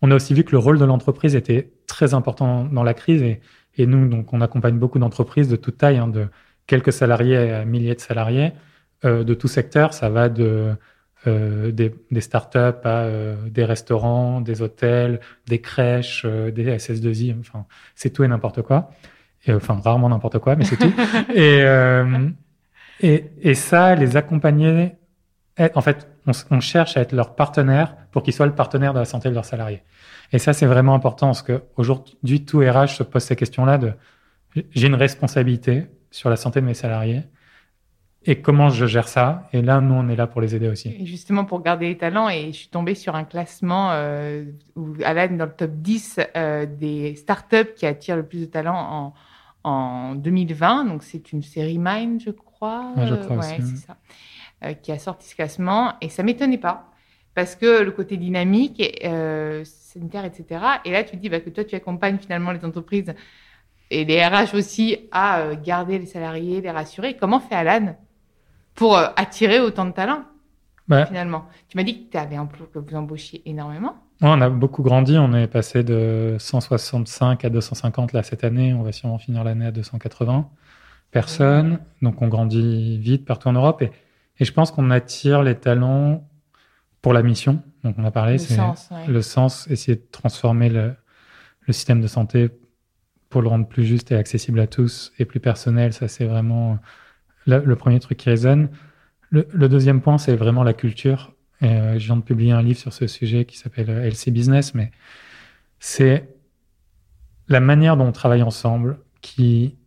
On 0.03 0.11
a 0.11 0.15
aussi 0.15 0.35
vu 0.35 0.43
que 0.43 0.51
le 0.51 0.59
rôle 0.59 0.77
de 0.77 0.85
l'entreprise 0.85 1.35
était 1.35 1.71
très 1.87 2.13
important 2.13 2.65
dans 2.65 2.83
la 2.83 2.93
crise 2.93 3.23
et, 3.23 3.41
et 3.77 3.87
nous, 3.87 4.07
donc, 4.07 4.31
on 4.31 4.41
accompagne 4.41 4.77
beaucoup 4.77 4.99
d'entreprises 4.99 5.49
de 5.49 5.55
toute 5.55 5.79
taille, 5.79 5.97
hein, 5.97 6.07
de 6.07 6.27
quelques 6.67 6.93
salariés 6.93 7.35
à 7.51 7.65
milliers 7.65 7.95
de 7.95 7.99
salariés, 7.99 8.51
euh, 9.05 9.23
de 9.23 9.33
tout 9.33 9.47
secteur. 9.47 9.95
Ça 9.95 10.07
va 10.09 10.29
de 10.29 10.75
euh, 11.25 11.71
des, 11.71 11.95
des 12.11 12.21
startups 12.21 12.57
à 12.83 13.05
euh, 13.05 13.35
des 13.49 13.65
restaurants, 13.65 14.39
des 14.39 14.61
hôtels, 14.61 15.19
des 15.47 15.61
crèches, 15.61 16.25
euh, 16.25 16.51
des 16.51 16.77
SS2I. 16.77 17.39
Enfin, 17.39 17.65
c'est 17.95 18.11
tout 18.11 18.23
et 18.23 18.27
n'importe 18.27 18.61
quoi. 18.61 18.91
Et, 19.47 19.53
enfin, 19.53 19.81
rarement 19.83 20.09
n'importe 20.09 20.37
quoi, 20.37 20.55
mais 20.55 20.63
c'est 20.63 20.77
tout. 20.77 20.93
et, 21.33 21.63
euh, 21.63 22.29
et, 23.01 23.25
et 23.41 23.55
ça, 23.55 23.95
les 23.95 24.15
accompagner. 24.15 24.91
En 25.75 25.81
fait, 25.81 26.07
on, 26.27 26.31
on 26.51 26.59
cherche 26.59 26.98
à 26.98 27.01
être 27.01 27.13
leur 27.13 27.36
partenaire 27.36 27.95
pour 28.12 28.24
qu'ils 28.24 28.33
soient 28.33 28.45
le 28.45 28.56
partenaire 28.56 28.94
de 28.94 29.00
la 29.00 29.06
santé 29.06 29.30
de 29.30 29.33
leurs 29.33 29.45
salariés. 29.45 29.83
Et 30.31 30.39
ça, 30.39 30.54
c'est 30.54 30.65
vraiment 30.65 30.94
important 30.94 31.27
parce 31.27 31.42
qu'aujourd'hui, 31.42 32.45
tout 32.45 32.59
RH 32.59 32.89
se 32.89 33.04
pose 33.04 33.24
ces 33.24 33.36
questions-là 33.36 33.77
de 33.77 33.94
j'ai 34.71 34.88
une 34.88 34.95
responsabilité 34.95 35.88
sur 36.12 36.30
la 36.30 36.36
santé 36.36 36.62
de 36.62 36.65
mes 36.65 36.74
salariés 36.74 37.24
et 38.30 38.42
comment 38.42 38.69
je 38.69 38.86
gère 38.86 39.07
ça? 39.07 39.48
Et 39.54 39.62
là, 39.62 39.80
nous, 39.80 39.94
on 39.94 40.09
est 40.09 40.15
là 40.18 40.27
pour 40.27 40.42
les 40.42 40.54
aider 40.54 40.68
aussi. 40.68 40.89
Et 40.89 41.06
justement, 41.06 41.45
pour 41.45 41.62
garder 41.62 41.88
les 41.88 41.98
talents, 41.98 42.27
et 42.27 42.48
je 42.51 42.57
suis 42.57 42.68
tombée 42.68 42.94
sur 42.94 43.15
un 43.15 43.24
classement 43.24 43.92
euh, 43.92 44.44
où 44.75 44.95
Alan 45.06 45.33
est 45.33 45.38
dans 45.38 45.45
le 45.45 45.51
top 45.51 45.71
10 45.71 46.19
euh, 46.36 46.65
des 46.65 47.15
startups 47.15 47.74
qui 47.75 47.86
attirent 47.86 48.18
le 48.18 48.25
plus 48.25 48.42
de 48.42 48.45
talents 48.45 49.13
en, 49.63 49.69
en 49.69 50.15
2020. 50.15 50.86
Donc, 50.86 51.03
c'est 51.03 51.31
une 51.31 51.42
série 51.42 51.77
Mind, 51.80 52.21
je 52.21 52.31
crois. 52.31 52.92
Ouais, 52.98 53.07
je 53.07 53.15
crois 53.15 53.38
ouais, 53.38 53.60
aussi. 53.60 53.62
c'est 53.62 53.88
ça. 53.88 53.98
Euh, 54.65 54.74
qui 54.74 54.92
a 54.92 54.98
sorti 54.98 55.30
ce 55.30 55.36
classement. 55.36 55.94
Et 56.01 56.09
ça 56.09 56.24
m'étonnait 56.24 56.57
pas 56.57 56.91
parce 57.36 57.55
que 57.55 57.84
le 57.84 57.91
côté 57.91 58.17
dynamique, 58.17 58.81
euh, 59.05 59.63
sanitaire, 59.63 60.25
etc. 60.25 60.60
Et 60.84 60.89
là, 60.91 61.03
tu 61.03 61.15
dis 61.15 61.29
bah, 61.29 61.39
que 61.41 61.51
toi, 61.51 61.63
tu 61.63 61.75
accompagnes 61.75 62.17
finalement 62.17 62.51
les 62.51 62.65
entreprises 62.65 63.13
et 63.91 64.03
les 64.03 64.25
RH 64.25 64.55
aussi 64.55 64.98
à 65.12 65.41
euh, 65.41 65.55
garder 65.63 66.00
les 66.00 66.08
salariés, 66.08 66.60
les 66.60 66.72
rassurer. 66.72 67.15
Comment 67.15 67.39
fait 67.39 67.53
Alan 67.53 67.96
pour 68.74 68.98
attirer 68.98 69.60
autant 69.60 69.86
de 69.86 69.91
talents 69.91 70.24
bah, 70.88 71.05
finalement? 71.05 71.46
Tu 71.70 71.77
m'as 71.77 71.84
dit 71.84 72.05
que, 72.05 72.12
tu 72.13 72.17
avais 72.17 72.38
que 72.74 72.79
vous 72.79 72.96
embauchiez 72.96 73.43
énormément. 73.46 73.93
Ouais, 74.24 74.29
on 74.31 74.41
a 74.41 74.50
beaucoup 74.50 74.81
grandi. 74.81 75.20
On 75.20 75.36
est 75.36 75.46
passé 75.46 75.84
de 75.84 76.36
165 76.39 77.46
à 77.46 77.50
250 77.51 78.13
là 78.13 78.24
cette 78.24 78.43
année. 78.43 78.74
On 78.74 78.81
va 78.81 78.91
sûrement 78.91 79.20
finir 79.20 79.43
l'année 79.43 79.67
à 79.67 79.72
280 79.72 80.50
personnes. 81.12 81.74
Ouais. 81.74 81.79
Donc 82.01 82.24
on 82.24 82.27
grandit 82.27 82.98
vite 82.98 83.24
partout 83.24 83.50
en 83.50 83.53
Europe. 83.53 83.84
Et, 83.84 83.91
et 84.39 84.46
je 84.46 84.53
pense 84.53 84.72
qu'on 84.72 84.91
attire 84.91 85.44
les 85.44 85.56
talents 85.56 86.27
pour 87.01 87.13
la 87.13 87.24
mission, 87.24 87.62
donc 87.84 87.96
on 87.98 88.06
a 88.06 88.12
parlé, 88.12 88.38
c'est 88.38 88.60
ouais. 88.60 89.08
le 89.08 89.22
sens, 89.22 89.67
essayer 89.70 89.96
de 89.96 90.06
transformer 90.12 90.70
le, 90.70 90.94
le, 91.62 91.74
système 91.74 92.01
de 92.01 92.08
santé 92.08 92.50
pour 93.29 93.41
le 93.41 93.48
rendre 93.48 93.67
plus 93.67 93.86
juste 93.86 94.12
et 94.12 94.15
accessible 94.15 94.60
à 94.60 94.67
tous 94.67 95.13
et 95.20 95.25
plus 95.25 95.39
personnel. 95.39 95.94
Ça, 95.94 96.08
c'est 96.08 96.25
vraiment 96.25 96.79
le, 97.46 97.60
le, 97.63 97.75
premier 97.75 98.00
truc 98.00 98.17
qui 98.17 98.29
résonne. 98.29 98.70
Le, 99.29 99.48
le 99.51 99.70
deuxième 99.70 100.01
point, 100.01 100.17
c'est 100.17 100.36
vraiment 100.36 100.63
la 100.63 100.74
culture. 100.74 101.34
Et, 101.62 101.67
euh, 101.67 102.00
je 102.00 102.06
viens 102.06 102.17
de 102.17 102.22
publier 102.22 102.51
un 102.51 102.62
livre 102.62 102.79
sur 102.79 102.94
ce 102.94 103.08
sujet 103.08 103.46
qui 103.46 103.58
s'appelle 103.58 103.89
LC 103.89 104.32
Business, 104.32 104.74
mais 104.74 104.91
c'est 105.79 106.36
la 107.48 107.60
manière 107.60 107.98
dont 107.98 108.06
on 108.06 108.12
travaille 108.12 108.44
ensemble 108.44 109.00
qui 109.22 109.77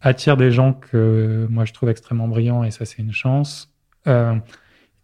attire 0.00 0.36
des 0.36 0.50
gens 0.50 0.72
que 0.72 1.46
moi 1.50 1.64
je 1.64 1.72
trouve 1.72 1.88
extrêmement 1.88 2.28
brillants 2.28 2.64
et 2.64 2.70
ça 2.70 2.84
c'est 2.84 2.98
une 2.98 3.12
chance. 3.12 3.71
Euh, 4.06 4.34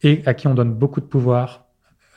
et 0.02 0.22
à 0.26 0.34
qui 0.34 0.46
on 0.46 0.54
donne 0.54 0.72
beaucoup 0.72 1.00
de 1.00 1.06
pouvoir. 1.06 1.66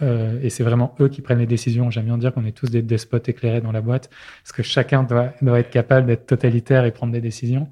Euh, 0.02 0.40
et 0.42 0.50
c'est 0.50 0.64
vraiment 0.64 0.96
eux 1.00 1.10
qui 1.10 1.22
prennent 1.22 1.40
les 1.40 1.46
décisions. 1.46 1.90
J'aime 1.92 2.06
bien 2.06 2.18
dire 2.18 2.34
qu'on 2.34 2.46
est 2.46 2.52
tous 2.52 2.70
des 2.70 2.82
despotes 2.82 3.30
éclairés 3.30 3.62
dans 3.62 3.72
la 3.72 3.82
boîte, 3.82 4.10
parce 4.44 4.52
que 4.52 4.64
chacun 4.64 5.04
doit, 5.04 5.34
doit 5.42 5.60
être 5.60 5.70
capable 5.70 6.08
d'être 6.08 6.26
totalitaire 6.26 6.86
et 6.86 6.92
prendre 6.92 7.14
des 7.14 7.22
décisions. 7.22 7.70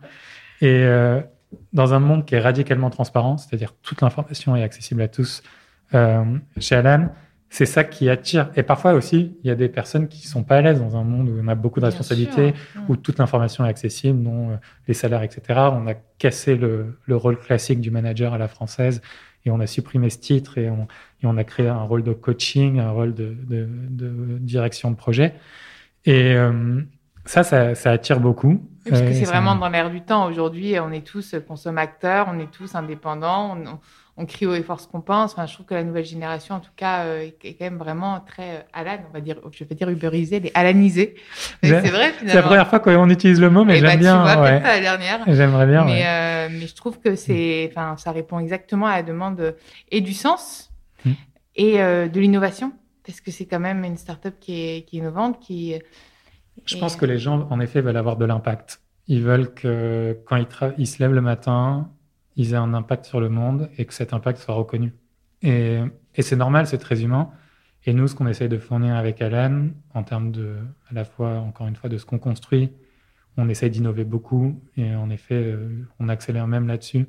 Et 0.62 0.84
euh, 0.84 1.22
dans 1.74 1.94
un 1.94 2.00
monde 2.00 2.26
qui 2.26 2.36
est 2.36 2.40
radicalement 2.40 2.90
transparent, 2.90 3.38
c'est-à-dire 3.38 3.74
toute 3.82 4.02
l'information 4.02 4.56
est 4.56 4.64
accessible 4.64 5.02
à 5.02 5.08
tous, 5.08 5.42
euh, 5.96 6.24
chez 6.60 6.76
Alan, 6.76 7.10
c'est 7.50 7.66
ça 7.66 7.84
qui 7.84 8.10
attire. 8.10 8.52
Et 8.56 8.64
parfois 8.64 8.94
aussi, 8.94 9.36
il 9.44 9.48
y 9.48 9.52
a 9.52 9.56
des 9.56 9.70
personnes 9.70 10.08
qui 10.08 10.28
sont 10.28 10.44
pas 10.44 10.58
à 10.58 10.62
l'aise 10.62 10.80
dans 10.80 10.96
un 10.96 11.04
monde 11.04 11.30
où 11.30 11.40
on 11.44 11.48
a 11.48 11.56
beaucoup 11.56 11.80
de 11.80 11.86
responsabilités, 11.86 12.54
sûr. 12.54 12.82
où 12.88 12.96
toute 12.96 13.18
l'information 13.18 13.66
est 13.66 13.70
accessible, 13.70 14.22
dont 14.24 14.52
euh, 14.52 14.56
les 14.88 14.94
salaires, 14.94 15.24
etc. 15.24 15.42
On 15.74 15.88
a 15.88 15.96
cassé 16.20 16.56
le, 16.56 17.00
le 17.06 17.16
rôle 17.16 17.40
classique 17.40 17.82
du 17.82 17.90
manager 17.90 18.34
à 18.34 18.38
la 18.38 18.48
française 18.48 19.02
et 19.46 19.52
on 19.52 19.60
a 19.60 19.68
supprimé 19.68 20.10
ce 20.10 20.20
titre 20.20 20.58
et 20.58 20.70
on, 20.70 20.88
et 21.24 21.26
on 21.26 21.38
a 21.38 21.44
créé 21.44 21.68
un 21.68 21.82
rôle 21.84 22.04
de 22.04 22.14
coaching, 22.14 22.80
un 22.80 22.92
rôle 22.92 23.14
de, 23.14 23.36
de, 23.48 23.68
de 23.90 24.38
direction 24.40 24.92
de 24.92 24.96
projet. 24.96 25.34
Et 26.06 26.34
euh, 26.34 26.82
ça, 27.26 27.44
ça, 27.44 27.76
ça, 27.76 27.92
attire 27.92 28.20
beaucoup. 28.20 28.69
Parce 28.88 29.02
que 29.02 29.14
c'est 29.14 29.26
vraiment 29.26 29.56
dans 29.56 29.70
l'air 29.70 29.90
du 29.90 30.02
temps. 30.02 30.26
Aujourd'hui, 30.28 30.80
on 30.80 30.92
est 30.92 31.06
tous 31.06 31.36
consommateurs, 31.48 32.28
on 32.32 32.40
est 32.40 32.52
tous 32.52 32.76
indépendants. 32.76 33.58
On, 33.58 33.80
on 34.20 34.26
crie 34.26 34.46
haut 34.46 34.54
et 34.54 34.62
fort 34.62 34.82
ce 34.82 34.88
qu'on 34.88 35.00
pense. 35.00 35.32
Enfin, 35.32 35.46
je 35.46 35.54
trouve 35.54 35.66
que 35.66 35.74
la 35.74 35.84
nouvelle 35.84 36.04
génération, 36.04 36.56
en 36.56 36.60
tout 36.60 36.74
cas, 36.76 37.06
euh, 37.06 37.30
est 37.42 37.54
quand 37.54 37.64
même 37.64 37.78
vraiment 37.78 38.20
très 38.20 38.58
euh, 38.58 38.62
Alan, 38.74 38.98
on 39.10 39.14
va 39.14 39.22
dire, 39.22 39.38
je 39.52 39.64
vais 39.64 39.76
dire 39.76 39.90
uberisé, 39.90 40.42
les 40.42 40.52
alanisés. 40.54 41.16
C'est 41.64 41.72
vrai, 41.72 42.12
finalement. 42.12 42.14
C'est 42.28 42.36
la 42.36 42.44
première 42.44 42.68
fois 42.68 42.80
qu'on 42.80 43.10
utilise 43.10 43.40
le 43.40 43.50
mot, 43.50 43.64
mais 43.64 43.78
eh 43.78 43.80
j'aime 43.80 43.92
bah, 43.92 43.96
bien. 43.96 44.18
Tu 44.18 44.34
vois, 44.34 44.44
ouais. 44.44 44.60
pas 44.60 44.74
la 44.76 44.82
dernière. 44.82 45.20
J'aimerais 45.26 45.66
bien. 45.68 45.86
Mais, 45.86 46.06
euh, 46.06 46.50
mais 46.52 46.68
je 46.68 46.76
trouve 46.76 47.00
que 47.00 47.16
c'est, 47.16 47.72
enfin, 47.72 47.96
ça 47.98 48.12
répond 48.12 48.40
exactement 48.40 48.88
à 48.88 48.98
la 48.98 49.04
demande 49.04 49.56
et 49.90 50.02
du 50.02 50.14
sens 50.14 50.70
mm. 51.06 51.12
et 51.56 51.82
euh, 51.82 52.10
de 52.10 52.20
l'innovation, 52.20 52.74
parce 53.06 53.22
que 53.22 53.32
c'est 53.32 53.46
quand 53.46 53.62
même 53.62 53.86
une 53.86 53.98
startup 53.98 54.38
qui 54.42 54.60
est, 54.60 54.82
qui 54.86 54.98
est 54.98 55.00
innovante, 55.00 55.40
qui. 55.40 55.76
Je 56.66 56.78
pense 56.78 56.96
que 56.96 57.06
les 57.06 57.18
gens, 57.18 57.48
en 57.50 57.60
effet, 57.60 57.82
veulent 57.82 57.98
avoir 57.98 58.18
de 58.18 58.26
l'impact. 58.26 58.82
Ils 59.08 59.24
veulent 59.24 59.54
que 59.54 60.18
quand 60.26 60.36
ils, 60.38 60.48
ils 60.78 60.88
se 60.88 61.02
lèvent 61.02 61.14
le 61.14 61.22
matin, 61.22 61.90
ils 62.36 62.54
aient 62.54 62.58
un 62.58 62.74
impact 62.74 63.06
sur 63.06 63.20
le 63.20 63.30
monde 63.30 63.70
et 63.78 63.86
que 63.86 63.94
cet 63.94 64.14
impact 64.14 64.40
soit 64.40 64.54
reconnu. 64.54 64.94
Et, 65.42 65.80
et 66.16 66.22
c'est 66.22 66.36
normal, 66.36 66.68
c'est 66.68 66.78
très 66.78 67.04
humain. 67.04 67.32
Et 67.86 67.94
nous, 67.94 68.08
ce 68.08 68.16
qu'on 68.16 68.28
essaye 68.28 68.50
de 68.50 68.58
fournir 68.58 68.96
avec 68.96 69.22
Alan, 69.22 69.70
en 69.94 70.04
termes 70.04 70.32
de, 70.32 70.58
à 70.90 70.94
la 70.94 71.06
fois, 71.06 71.40
encore 71.40 71.68
une 71.68 71.76
fois, 71.76 71.90
de 71.90 71.98
ce 71.98 72.06
qu'on 72.06 72.20
construit, 72.20 72.72
on 73.38 73.50
essaye 73.50 73.70
d'innover 73.70 74.04
beaucoup 74.04 74.62
et 74.76 74.96
en 74.96 75.10
effet, 75.10 75.36
euh, 75.36 75.88
on 76.00 76.10
accélère 76.10 76.48
même 76.48 76.68
là-dessus. 76.68 77.08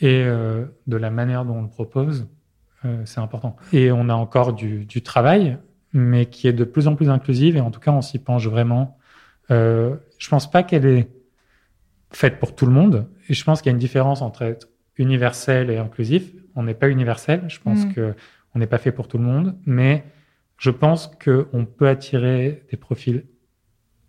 Et 0.00 0.22
euh, 0.24 0.64
de 0.86 0.96
la 0.96 1.10
manière 1.10 1.44
dont 1.44 1.56
on 1.56 1.62
le 1.62 1.68
propose, 1.68 2.28
euh, 2.84 3.02
c'est 3.04 3.20
important. 3.20 3.56
Et 3.72 3.90
on 3.92 4.08
a 4.08 4.14
encore 4.14 4.52
du, 4.54 4.86
du, 4.86 5.02
travail, 5.02 5.58
mais 5.92 6.26
qui 6.26 6.48
est 6.48 6.52
de 6.52 6.64
plus 6.64 6.86
en 6.88 6.94
plus 6.94 7.10
inclusive 7.10 7.56
et 7.56 7.60
en 7.60 7.70
tout 7.70 7.80
cas, 7.80 7.92
on 7.92 8.02
s'y 8.02 8.18
penche 8.18 8.46
vraiment. 8.46 8.98
Euh, 9.50 9.96
je 10.18 10.28
pense 10.28 10.50
pas 10.50 10.62
qu'elle 10.62 10.86
est 10.86 11.08
faite 12.10 12.38
pour 12.38 12.54
tout 12.54 12.66
le 12.66 12.72
monde. 12.72 13.08
Et 13.28 13.34
je 13.34 13.44
pense 13.44 13.60
qu'il 13.60 13.70
y 13.70 13.72
a 13.72 13.76
une 13.76 13.78
différence 13.78 14.22
entre 14.22 14.42
être 14.42 14.68
universel 14.96 15.70
et 15.70 15.78
inclusif. 15.78 16.32
On 16.54 16.62
n'est 16.62 16.74
pas 16.74 16.88
universel. 16.88 17.44
Je 17.48 17.60
pense 17.60 17.84
mm. 17.84 17.92
que 17.92 18.14
on 18.54 18.58
n'est 18.58 18.66
pas 18.66 18.78
fait 18.78 18.92
pour 18.92 19.08
tout 19.08 19.18
le 19.18 19.24
monde, 19.24 19.56
mais 19.66 20.04
je 20.56 20.70
pense 20.70 21.10
qu'on 21.22 21.64
peut 21.64 21.86
attirer 21.86 22.64
des 22.70 22.76
profils 22.76 23.24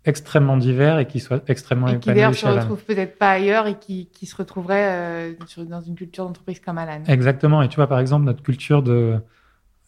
extrêmement 0.04 0.56
divers 0.56 0.98
et 0.98 1.06
qui 1.06 1.20
soient 1.20 1.42
extrêmement 1.46 1.88
et 1.88 1.98
qui 1.98 2.08
d'ailleurs 2.08 2.34
se 2.34 2.46
retrouvent 2.46 2.84
peut-être 2.84 3.18
pas 3.18 3.32
ailleurs 3.32 3.66
et 3.66 3.78
qui, 3.78 4.06
qui 4.06 4.24
se 4.24 4.34
retrouveraient 4.34 5.32
euh, 5.36 5.64
dans 5.68 5.82
une 5.82 5.94
culture 5.94 6.24
d'entreprise 6.24 6.58
comme 6.58 6.78
Alan. 6.78 7.02
Exactement. 7.06 7.62
Et 7.62 7.68
tu 7.68 7.76
vois, 7.76 7.86
par 7.86 8.00
exemple, 8.00 8.24
notre 8.24 8.42
culture 8.42 8.82
de, 8.82 9.20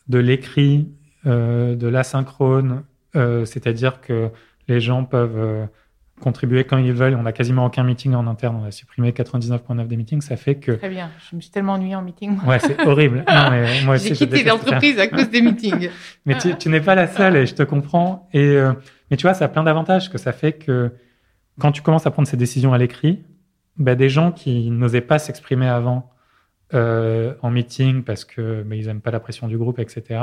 de 0.08 0.18
l'écrit, 0.18 0.92
de 1.24 1.88
l'asynchrone, 1.88 2.84
euh, 3.14 3.44
c'est-à-dire 3.44 4.00
que 4.00 4.30
les 4.68 4.80
gens 4.80 5.04
peuvent 5.04 5.36
euh, 5.36 5.66
contribuer 6.20 6.64
quand 6.64 6.78
ils 6.78 6.92
veulent. 6.92 7.14
On 7.14 7.26
a 7.26 7.32
quasiment 7.32 7.66
aucun 7.66 7.84
meeting 7.84 8.14
en 8.14 8.26
interne. 8.26 8.56
On 8.62 8.64
a 8.64 8.70
supprimé 8.70 9.10
99,9 9.10 9.86
des 9.86 9.96
meetings. 9.96 10.20
Ça 10.20 10.36
fait 10.36 10.54
que. 10.54 10.72
Très 10.72 10.88
bien. 10.88 11.10
Je 11.30 11.36
me 11.36 11.40
suis 11.40 11.50
tellement 11.50 11.74
ennuyée 11.74 11.94
en 11.94 12.02
meeting. 12.02 12.38
Ouais, 12.46 12.58
c'est 12.58 12.80
horrible. 12.86 13.24
moi 13.84 13.96
J'ai 13.96 14.12
quitté 14.12 14.44
l'entreprise 14.44 14.98
à 14.98 15.08
cause 15.08 15.28
des 15.30 15.42
meetings. 15.42 15.90
mais 16.26 16.38
tu, 16.38 16.56
tu 16.56 16.68
n'es 16.68 16.80
pas 16.80 16.94
la 16.94 17.06
seule 17.06 17.36
et 17.36 17.46
je 17.46 17.54
te 17.54 17.62
comprends. 17.62 18.28
Et, 18.32 18.40
euh, 18.40 18.72
mais 19.10 19.16
tu 19.16 19.22
vois, 19.22 19.34
ça 19.34 19.46
a 19.46 19.48
plein 19.48 19.64
d'avantages 19.64 20.10
que 20.10 20.18
ça 20.18 20.32
fait 20.32 20.52
que 20.52 20.92
quand 21.58 21.72
tu 21.72 21.82
commences 21.82 22.06
à 22.06 22.10
prendre 22.10 22.28
ces 22.28 22.36
décisions 22.36 22.72
à 22.72 22.78
l'écrit, 22.78 23.22
bah, 23.76 23.94
des 23.94 24.08
gens 24.08 24.32
qui 24.32 24.70
n'osaient 24.70 25.00
pas 25.00 25.18
s'exprimer 25.18 25.68
avant 25.68 26.10
euh, 26.74 27.34
en 27.42 27.50
meeting 27.50 28.02
parce 28.02 28.24
que 28.24 28.62
bah, 28.62 28.76
ils 28.76 28.88
aiment 28.88 29.02
pas 29.02 29.10
la 29.10 29.20
pression 29.20 29.48
du 29.48 29.58
groupe, 29.58 29.78
etc. 29.78 30.20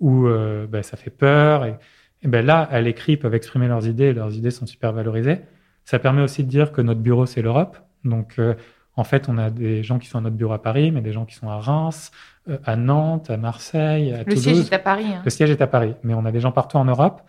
Ou 0.00 0.26
euh, 0.26 0.66
bah, 0.66 0.82
ça 0.82 0.96
fait 0.96 1.10
peur. 1.10 1.64
Et, 1.64 1.76
et 2.22 2.28
ben 2.28 2.44
là, 2.44 2.60
à 2.60 2.80
l'écrit, 2.80 3.12
ils 3.12 3.18
peuvent 3.18 3.34
exprimer 3.34 3.68
leurs 3.68 3.86
idées 3.86 4.06
et 4.06 4.12
leurs 4.12 4.34
idées 4.34 4.50
sont 4.50 4.66
super 4.66 4.92
valorisées. 4.92 5.40
Ça 5.84 5.98
permet 5.98 6.22
aussi 6.22 6.44
de 6.44 6.48
dire 6.48 6.72
que 6.72 6.80
notre 6.80 7.00
bureau, 7.00 7.26
c'est 7.26 7.42
l'Europe. 7.42 7.78
Donc, 8.04 8.34
euh, 8.38 8.54
en 8.96 9.04
fait, 9.04 9.28
on 9.28 9.38
a 9.38 9.50
des 9.50 9.82
gens 9.82 9.98
qui 9.98 10.08
sont 10.08 10.18
à 10.18 10.20
notre 10.20 10.36
bureau 10.36 10.52
à 10.52 10.62
Paris, 10.62 10.90
mais 10.90 11.00
des 11.00 11.12
gens 11.12 11.24
qui 11.24 11.34
sont 11.34 11.48
à 11.48 11.58
Reims, 11.58 12.10
euh, 12.48 12.58
à 12.64 12.76
Nantes, 12.76 13.30
à 13.30 13.36
Marseille, 13.36 14.12
à 14.12 14.18
le 14.18 14.24
Toulouse. 14.24 14.46
Le 14.46 14.54
siège 14.54 14.66
est 14.66 14.72
à 14.74 14.78
Paris. 14.78 15.04
Hein. 15.06 15.22
Le 15.24 15.30
siège 15.30 15.50
est 15.50 15.62
à 15.62 15.66
Paris, 15.66 15.94
mais 16.02 16.14
on 16.14 16.24
a 16.24 16.32
des 16.32 16.40
gens 16.40 16.52
partout 16.52 16.76
en 16.76 16.84
Europe 16.84 17.22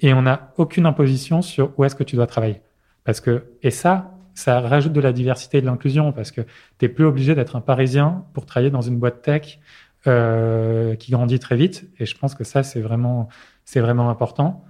et 0.00 0.12
on 0.14 0.22
n'a 0.22 0.52
aucune 0.56 0.86
imposition 0.86 1.42
sur 1.42 1.72
où 1.78 1.84
est-ce 1.84 1.94
que 1.94 2.04
tu 2.04 2.16
dois 2.16 2.26
travailler. 2.26 2.60
Parce 3.04 3.20
que, 3.20 3.44
et 3.62 3.70
ça, 3.70 4.12
ça 4.34 4.60
rajoute 4.60 4.92
de 4.92 5.00
la 5.00 5.12
diversité 5.12 5.58
et 5.58 5.60
de 5.60 5.66
l'inclusion 5.66 6.12
parce 6.12 6.30
que 6.30 6.40
tu 6.78 6.88
plus 6.88 7.04
obligé 7.04 7.34
d'être 7.34 7.56
un 7.56 7.60
Parisien 7.60 8.24
pour 8.32 8.46
travailler 8.46 8.70
dans 8.70 8.80
une 8.80 8.98
boîte 8.98 9.22
tech 9.22 9.60
euh, 10.06 10.94
qui 10.96 11.12
grandit 11.12 11.38
très 11.38 11.56
vite. 11.56 11.88
Et 11.98 12.06
je 12.06 12.16
pense 12.16 12.34
que 12.34 12.44
ça, 12.44 12.62
c'est 12.62 12.80
vraiment, 12.80 13.28
c'est 13.64 13.80
vraiment 13.80 14.10
important. 14.10 14.64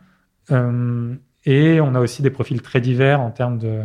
Euh, 0.51 1.15
et 1.45 1.81
on 1.81 1.95
a 1.95 2.01
aussi 2.01 2.23
des 2.23 2.31
profils 2.31 2.61
très 2.63 2.81
divers 2.81 3.21
en 3.21 3.31
termes 3.31 3.59
de, 3.59 3.83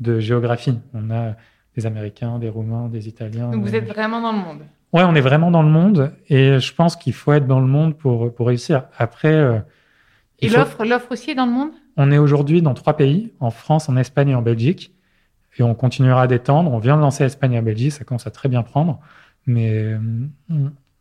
de 0.00 0.20
géographie. 0.20 0.78
On 0.92 1.10
a 1.10 1.34
des 1.76 1.86
Américains, 1.86 2.38
des 2.38 2.48
Roumains, 2.48 2.88
des 2.88 3.08
Italiens. 3.08 3.50
Donc 3.50 3.62
vous 3.62 3.74
êtes 3.74 3.86
vraiment 3.86 4.20
dans 4.20 4.32
le 4.32 4.38
monde. 4.38 4.62
Ouais, 4.92 5.02
on 5.02 5.14
est 5.14 5.20
vraiment 5.20 5.50
dans 5.50 5.62
le 5.62 5.68
monde 5.68 6.12
et 6.28 6.60
je 6.60 6.74
pense 6.74 6.94
qu'il 6.94 7.14
faut 7.14 7.32
être 7.32 7.48
dans 7.48 7.60
le 7.60 7.66
monde 7.66 7.96
pour, 7.96 8.32
pour 8.32 8.46
réussir. 8.46 8.84
Après. 8.96 9.34
Euh, 9.34 9.58
et 10.38 10.48
l'offre, 10.48 10.84
l'offre 10.84 11.10
aussi 11.12 11.32
est 11.32 11.34
dans 11.34 11.46
le 11.46 11.52
monde? 11.52 11.70
On 11.96 12.12
est 12.12 12.18
aujourd'hui 12.18 12.62
dans 12.62 12.74
trois 12.74 12.96
pays, 12.96 13.32
en 13.40 13.50
France, 13.50 13.88
en 13.88 13.96
Espagne 13.96 14.28
et 14.30 14.34
en 14.34 14.42
Belgique. 14.42 14.94
Et 15.56 15.62
on 15.62 15.74
continuera 15.74 16.26
d'étendre. 16.26 16.72
On 16.72 16.78
vient 16.78 16.96
de 16.96 17.00
lancer 17.00 17.24
Espagne 17.24 17.54
et 17.54 17.60
Belgique, 17.60 17.92
ça 17.92 18.04
commence 18.04 18.26
à 18.26 18.30
très 18.30 18.48
bien 18.48 18.62
prendre. 18.62 19.00
Mais 19.46 19.70
euh, 19.72 19.98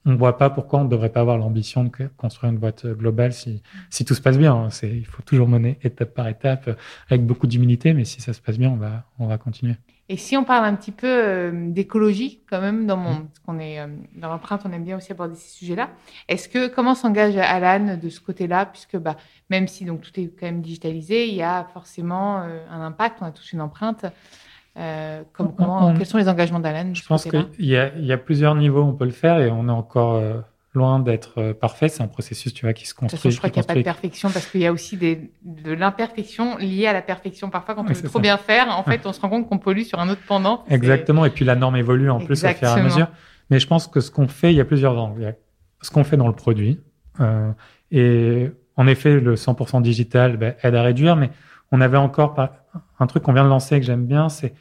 on 0.05 0.11
ne 0.11 0.17
voit 0.17 0.37
pas 0.37 0.49
pourquoi 0.49 0.79
on 0.79 0.83
ne 0.83 0.89
devrait 0.89 1.11
pas 1.11 1.21
avoir 1.21 1.37
l'ambition 1.37 1.83
de 1.83 1.89
construire 2.17 2.51
une 2.51 2.59
boîte 2.59 2.85
globale 2.85 3.33
si, 3.33 3.61
si 3.89 4.05
tout 4.05 4.13
se 4.13 4.21
passe 4.21 4.37
bien. 4.37 4.69
C'est, 4.69 4.89
il 4.89 5.05
faut 5.05 5.21
toujours 5.21 5.47
mener 5.47 5.79
étape 5.83 6.13
par 6.13 6.27
étape 6.27 6.69
avec 7.09 7.25
beaucoup 7.25 7.47
d'humilité, 7.47 7.93
mais 7.93 8.03
si 8.03 8.21
ça 8.21 8.33
se 8.33 8.41
passe 8.41 8.57
bien, 8.57 8.69
on 8.69 8.77
va, 8.77 9.05
on 9.19 9.27
va 9.27 9.37
continuer. 9.37 9.75
Et 10.09 10.17
si 10.17 10.35
on 10.35 10.43
parle 10.43 10.65
un 10.65 10.75
petit 10.75 10.91
peu 10.91 11.07
euh, 11.07 11.69
d'écologie, 11.69 12.41
quand 12.49 12.59
même, 12.59 12.85
dans 12.85 12.97
mon, 12.97 13.13
mmh. 13.13 13.27
parce 13.27 13.39
qu'on 13.39 13.59
est 13.59 13.79
euh, 13.79 13.87
dans 14.15 14.27
l'empreinte, 14.27 14.63
on 14.65 14.71
aime 14.73 14.83
bien 14.83 14.97
aussi 14.97 15.13
aborder 15.13 15.35
ces 15.35 15.57
sujets-là. 15.57 15.91
Est-ce 16.27 16.49
que 16.49 16.67
comment 16.67 16.93
s'engage 16.93 17.37
Alan 17.37 17.97
de 17.97 18.09
ce 18.09 18.19
côté-là, 18.19 18.65
puisque 18.65 18.97
bah, 18.97 19.15
même 19.49 19.67
si 19.67 19.85
donc 19.85 20.01
tout 20.01 20.11
est 20.19 20.27
quand 20.37 20.45
même 20.45 20.61
digitalisé, 20.61 21.29
il 21.29 21.35
y 21.35 21.41
a 21.41 21.63
forcément 21.73 22.41
euh, 22.41 22.65
un 22.69 22.81
impact, 22.81 23.19
on 23.21 23.25
a 23.25 23.31
tous 23.31 23.53
une 23.53 23.61
empreinte. 23.61 24.05
Euh, 24.77 25.21
comment, 25.33 25.93
quels 25.95 26.05
sont 26.05 26.17
les 26.17 26.29
engagements 26.29 26.59
d'Alan 26.59 26.93
Je 26.93 27.05
pense 27.05 27.25
qu'il 27.25 27.47
y, 27.59 27.73
y, 27.73 28.11
a 28.11 28.17
plusieurs 28.17 28.55
niveaux 28.55 28.81
où 28.81 28.87
on 28.87 28.93
peut 28.93 29.05
le 29.05 29.11
faire 29.11 29.39
et 29.39 29.51
on 29.51 29.67
est 29.67 29.71
encore 29.71 30.15
euh, 30.15 30.39
loin 30.73 30.99
d'être 30.99 31.39
euh, 31.39 31.53
parfait. 31.53 31.89
C'est 31.89 32.01
un 32.01 32.07
processus, 32.07 32.53
tu 32.53 32.65
vois, 32.65 32.73
qui 32.73 32.87
se 32.87 32.93
construit. 32.93 33.31
je 33.31 33.37
crois 33.37 33.49
qu'il 33.49 33.61
n'y 33.61 33.65
a 33.65 33.67
pas 33.67 33.75
de 33.75 33.81
perfection 33.81 34.29
parce 34.31 34.47
qu'il 34.47 34.61
y 34.61 34.65
a 34.65 34.71
aussi 34.71 34.97
des, 34.97 35.31
de 35.43 35.71
l'imperfection 35.71 36.57
liée 36.57 36.87
à 36.87 36.93
la 36.93 37.01
perfection. 37.01 37.49
Parfois, 37.49 37.75
quand 37.75 37.83
on 37.83 37.93
veut 37.93 38.09
trop 38.09 38.19
bien 38.19 38.37
faire, 38.37 38.67
en 38.69 38.83
fait, 38.83 39.05
on 39.05 39.13
se 39.13 39.21
rend 39.21 39.29
compte 39.29 39.47
qu'on 39.47 39.59
pollue 39.59 39.83
sur 39.83 39.99
un 39.99 40.09
autre 40.09 40.21
pendant. 40.27 40.63
Exactement. 40.69 41.25
Et 41.25 41.29
puis 41.29 41.45
la 41.45 41.55
norme 41.55 41.75
évolue 41.75 42.09
en 42.09 42.19
plus 42.19 42.43
au 42.43 42.47
fur 42.47 42.67
et 42.67 42.71
à 42.71 42.83
mesure. 42.83 43.07
Mais 43.49 43.59
je 43.59 43.67
pense 43.67 43.87
que 43.87 43.99
ce 43.99 44.09
qu'on 44.09 44.27
fait, 44.27 44.51
il 44.51 44.55
y 44.55 44.61
a 44.61 44.65
plusieurs 44.65 44.97
angles. 44.97 45.21
Il 45.21 45.23
y 45.25 45.27
a 45.27 45.35
ce 45.81 45.91
qu'on 45.91 46.03
fait 46.03 46.17
dans 46.17 46.27
le 46.27 46.33
produit. 46.33 46.79
Euh, 47.19 47.51
et 47.91 48.49
en 48.75 48.87
effet, 48.87 49.19
le 49.19 49.35
100% 49.35 49.81
digital 49.81 50.37
ben, 50.37 50.55
aide 50.63 50.75
à 50.75 50.81
réduire, 50.81 51.15
mais 51.15 51.29
on 51.73 51.81
avait 51.81 51.97
encore 51.97 52.35
un 52.99 53.07
truc 53.07 53.23
qu'on 53.23 53.33
vient 53.33 53.43
de 53.43 53.49
lancer 53.49 53.79
que 53.79 53.85
j'aime 53.85 54.05
bien, 54.05 54.29
c'est 54.29 54.53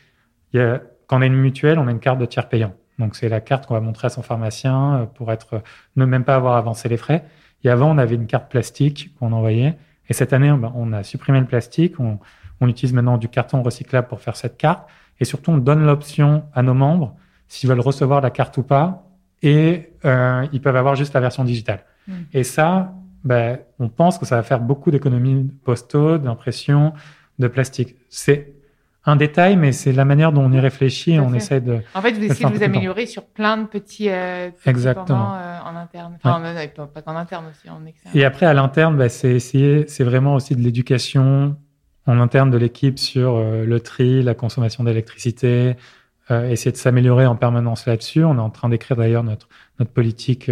quand 0.55 1.19
on 1.19 1.21
a 1.21 1.27
une 1.27 1.37
mutuelle, 1.37 1.79
on 1.79 1.87
a 1.87 1.91
une 1.91 2.01
carte 2.01 2.19
de 2.19 2.25
tiers 2.25 2.49
payant. 2.49 2.75
Donc 2.99 3.17
c'est 3.17 3.29
la 3.29 3.43
carte 3.43 3.67
qu'on 3.67 3.75
va 3.75 3.81
montrer 3.81 4.07
à 4.07 4.09
son 4.09 4.23
pharmacien 4.23 4.95
euh, 4.95 5.07
pour 5.07 5.31
être 5.31 5.63
ne 5.97 6.07
même 6.07 6.25
pas 6.25 6.37
avoir 6.37 6.57
avancé 6.57 6.89
les 6.89 6.97
frais. 6.97 7.25
Et 7.65 7.71
avant, 7.71 7.91
on 7.91 7.99
avait 7.99 8.15
une 8.15 8.27
carte 8.27 8.51
plastique 8.51 9.15
qu'on 9.19 9.33
envoyait. 9.33 9.77
Et 10.09 10.15
cette 10.15 10.33
année, 10.33 10.51
ben, 10.53 10.73
on 10.75 10.93
a 10.93 11.03
supprimé 11.03 11.39
le 11.39 11.47
plastique. 11.47 12.01
On, 12.01 12.19
utilise 12.63 12.95
maintenant 12.95 13.19
du 13.19 13.29
carton 13.29 13.61
recyclable 13.63 14.07
pour 14.07 14.21
faire 14.21 14.37
cette 14.37 14.57
carte. 14.57 14.89
Et 15.19 15.25
surtout, 15.25 15.51
on 15.51 15.59
donne 15.59 15.85
l'option 15.85 16.45
à 16.55 16.63
nos 16.63 16.75
membres 16.75 17.17
s'ils 17.49 17.69
veulent 17.69 17.81
recevoir 17.81 18.21
la 18.21 18.31
carte 18.31 18.57
ou 18.57 18.63
pas. 18.63 19.05
Et 19.43 19.93
euh, 20.05 20.47
ils 20.53 20.61
peuvent 20.61 20.77
avoir 20.77 20.95
juste 20.95 21.13
la 21.13 21.21
version 21.21 21.43
digitale. 21.45 21.85
Mmh. 22.07 22.13
Et 22.33 22.45
ça, 22.45 22.95
ben, 23.25 23.59
on 23.79 23.89
pense 23.89 24.19
que 24.19 24.27
ça 24.27 24.37
va 24.37 24.43
faire 24.43 24.61
beaucoup 24.61 24.91
d'économies 24.91 25.51
postaux, 25.65 26.19
d'impression, 26.19 26.93
de 27.39 27.49
plastique. 27.49 27.97
C'est 28.09 28.55
un 29.05 29.17
détail, 29.17 29.57
mais 29.57 29.73
c'est 29.73 29.93
la 29.93 30.05
manière 30.05 30.33
dont 30.33 30.43
on 30.43 30.53
y 30.53 30.61
réfléchit 30.61 31.15
et 31.15 31.21
on 31.21 31.35
essaie 31.35 31.61
de. 31.61 31.81
En 31.95 32.03
fait, 32.03 32.13
vous 32.13 32.25
essayez 32.25 32.49
de 32.49 32.57
vous 32.57 32.63
améliorer 32.63 33.07
sur 33.07 33.25
plein 33.25 33.57
de 33.57 33.67
petits, 33.67 34.09
euh, 34.09 34.51
Exactement. 34.67 35.35
Euh, 35.35 35.59
en 35.65 35.77
interne. 35.77 36.19
Enfin, 36.23 36.41
pas 36.95 37.03
qu'en 37.03 37.17
interne 37.17 37.47
aussi, 37.51 37.69
en 37.69 37.85
externe. 37.85 38.17
Et 38.17 38.25
après, 38.25 38.47
à 38.47 38.55
l'interne, 38.55 38.97
bah, 38.97 39.09
c'est 39.09 39.31
essayer, 39.31 39.89
c'est 39.89 40.05
vraiment 40.05 40.35
aussi 40.35 40.55
de 40.55 40.61
l'éducation 40.61 41.57
en 42.07 42.21
interne 42.21 42.51
de 42.51 42.59
l'équipe 42.59 42.99
sur 42.99 43.37
euh, 43.37 43.65
le 43.65 43.81
tri, 43.81 44.23
la 44.23 44.35
consommation 44.35 44.85
d'électricité, 44.85 45.77
euh, 46.31 46.49
essayer 46.49 46.73
de 46.73 46.77
s'améliorer 46.77 47.27
en 47.27 47.37
permanence 47.37 47.87
là-dessus. 47.87 48.25
On 48.25 48.37
est 48.37 48.41
en 48.41 48.51
train 48.51 48.69
d'écrire 48.69 48.97
d'ailleurs 48.97 49.25
notre, 49.25 49.49
notre 49.81 49.91
politique 49.93 50.51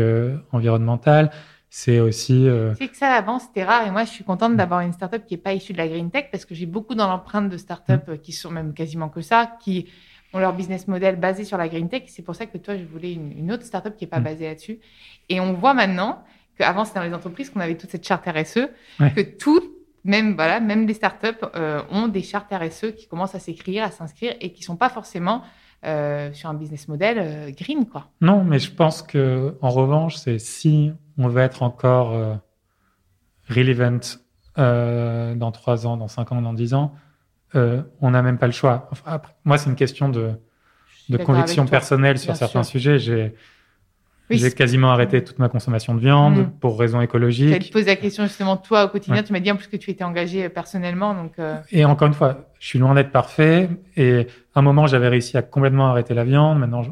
environnementale 0.53 1.31
c'est 1.71 2.00
aussi. 2.00 2.49
Euh... 2.49 2.75
C'est 2.75 2.89
que 2.89 2.97
ça 2.97 3.12
avant 3.12 3.39
c'était 3.39 3.65
rare 3.65 3.87
et 3.87 3.91
moi 3.91 4.05
je 4.05 4.11
suis 4.11 4.25
contente 4.25 4.57
d'avoir 4.57 4.81
une 4.81 4.93
startup 4.93 5.25
qui 5.25 5.35
est 5.35 5.39
pas 5.39 5.53
issue 5.55 5.73
de 5.73 5.79
la 5.79 5.89
green 5.89 6.11
tech 6.11 6.27
parce 6.33 6.45
que 6.45 6.55
j'ai 6.55 6.67
beaucoup 6.67 6.97
dans 6.97 7.07
l'empreinte 7.09 7.49
de 7.49 7.57
startups 7.57 7.93
mm. 8.09 8.19
qui 8.19 8.33
sont 8.33 8.50
même 8.50 8.75
quasiment 8.75 9.09
que 9.09 9.21
ça 9.21 9.57
qui 9.62 9.87
ont 10.33 10.39
leur 10.39 10.53
business 10.53 10.87
model 10.89 11.17
basé 11.17 11.45
sur 11.45 11.57
la 11.59 11.69
green 11.69 11.89
tech. 11.89 12.03
C'est 12.09 12.23
pour 12.23 12.35
ça 12.35 12.47
que 12.47 12.59
toi, 12.59 12.77
je 12.77 12.85
voulais 12.85 13.12
une, 13.12 13.33
une 13.37 13.53
autre 13.53 13.65
startup 13.65 13.97
qui 13.97 14.05
n'est 14.05 14.09
pas 14.11 14.21
Mm. 14.21 14.25
basée 14.25 14.47
là-dessus. 14.47 14.79
Et 15.29 15.41
on 15.41 15.53
voit 15.55 15.75
maintenant 15.75 16.23
qu'avant, 16.59 16.85
c'était 16.85 17.00
dans 17.00 17.07
les 17.07 17.15
entreprises 17.15 17.50
qu'on 17.50 17.61
avait 17.61 17.77
toute 17.77 17.91
cette 17.91 18.07
charte 18.07 18.27
RSE, 18.27 18.69
Ouais. 19.00 19.12
que 19.12 19.21
tout, 19.23 19.61
même, 20.05 20.35
voilà, 20.35 20.61
même 20.61 20.87
les 20.87 20.95
startups 20.95 21.29
euh, 21.55 21.83
ont 21.91 22.09
des 22.09 22.23
chartes 22.23 22.53
RSE 22.53 22.93
qui 22.97 23.07
commencent 23.09 23.35
à 23.35 23.39
s'écrire, 23.41 23.85
à 23.85 23.91
s'inscrire 23.91 24.35
et 24.41 24.53
qui 24.53 24.62
sont 24.62 24.77
pas 24.77 24.89
forcément 24.89 25.43
euh, 25.85 26.31
sur 26.33 26.49
un 26.50 26.55
business 26.55 26.89
model 26.89 27.17
euh, 27.19 27.50
green, 27.50 27.87
quoi. 27.87 28.11
Non, 28.21 28.45
mais 28.45 28.59
je 28.59 28.71
pense 28.71 29.03
que 29.03 29.57
en 29.62 29.71
revanche, 29.71 30.17
c'est 30.17 30.39
si 30.39 30.93
on 31.21 31.29
veut 31.29 31.43
être 31.43 31.62
encore 31.62 32.15
euh, 32.15 32.35
relevant 33.49 34.00
euh, 34.59 35.35
dans 35.35 35.53
trois 35.53 35.87
ans, 35.87 35.97
dans 35.97 36.09
cinq 36.09 36.33
ans, 36.33 36.41
dans 36.43 36.55
dix 36.55 36.75
ans, 36.75 36.95
euh, 37.55 37.83
on 38.00 38.11
n'a 38.11 38.23
même 38.23 38.39
pas 38.39 38.47
le 38.47 38.53
choix. 38.53 38.89
Enfin, 38.91 39.11
après, 39.12 39.35
moi, 39.45 39.59
c'est 39.59 39.69
une 39.71 39.77
question 39.77 40.09
de, 40.09 40.33
conviction 41.25 41.67
personnelle 41.67 42.19
sur 42.19 42.29
Bien 42.33 42.35
certains 42.37 42.62
sûr. 42.62 42.73
sujets. 42.73 42.99
J'ai 42.99 43.35
Oui, 44.31 44.55
quasiment 44.55 44.93
arrêté 44.93 45.25
toute 45.25 45.41
ma 45.41 45.49
consommation 45.49 45.93
de 45.95 46.00
viande 46.00 46.37
Mm. 46.39 46.50
pour 46.61 46.79
raisons 46.79 46.99
J'allais 46.99 47.07
te 47.07 47.11
écologiques. 47.11 47.73
poser 47.73 47.87
la 47.87 47.97
question 47.97 48.23
justement, 48.25 48.57
toi, 48.57 48.85
au 48.85 48.89
quotidien, 48.89 49.17
Ouais. 49.17 49.23
tu 49.25 49.33
m'as 49.33 49.41
dit 49.41 49.50
en 49.50 49.57
plus 49.57 49.67
que 49.67 49.77
tu 49.77 49.91
étais 49.91 50.05
engagé 50.05 50.49
personnellement, 50.49 51.15
donc 51.15 51.33
Et 51.73 51.85
encore 51.85 52.07
une 52.09 52.15
fois, 52.15 52.49
je 52.61 52.67
suis 52.67 52.79
loin 52.79 52.95
d'être 52.95 53.11
parfait. 53.11 53.69
Et 53.97 54.29
à 54.55 54.61
un 54.61 54.62
moment, 54.62 54.87
j'avais 54.87 55.09
réussi 55.09 55.37
à 55.37 55.43
complètement 55.43 55.89
arrêter 55.91 56.15
la 56.15 56.25
viande. 56.25 56.61
Maintenant, 56.61 56.83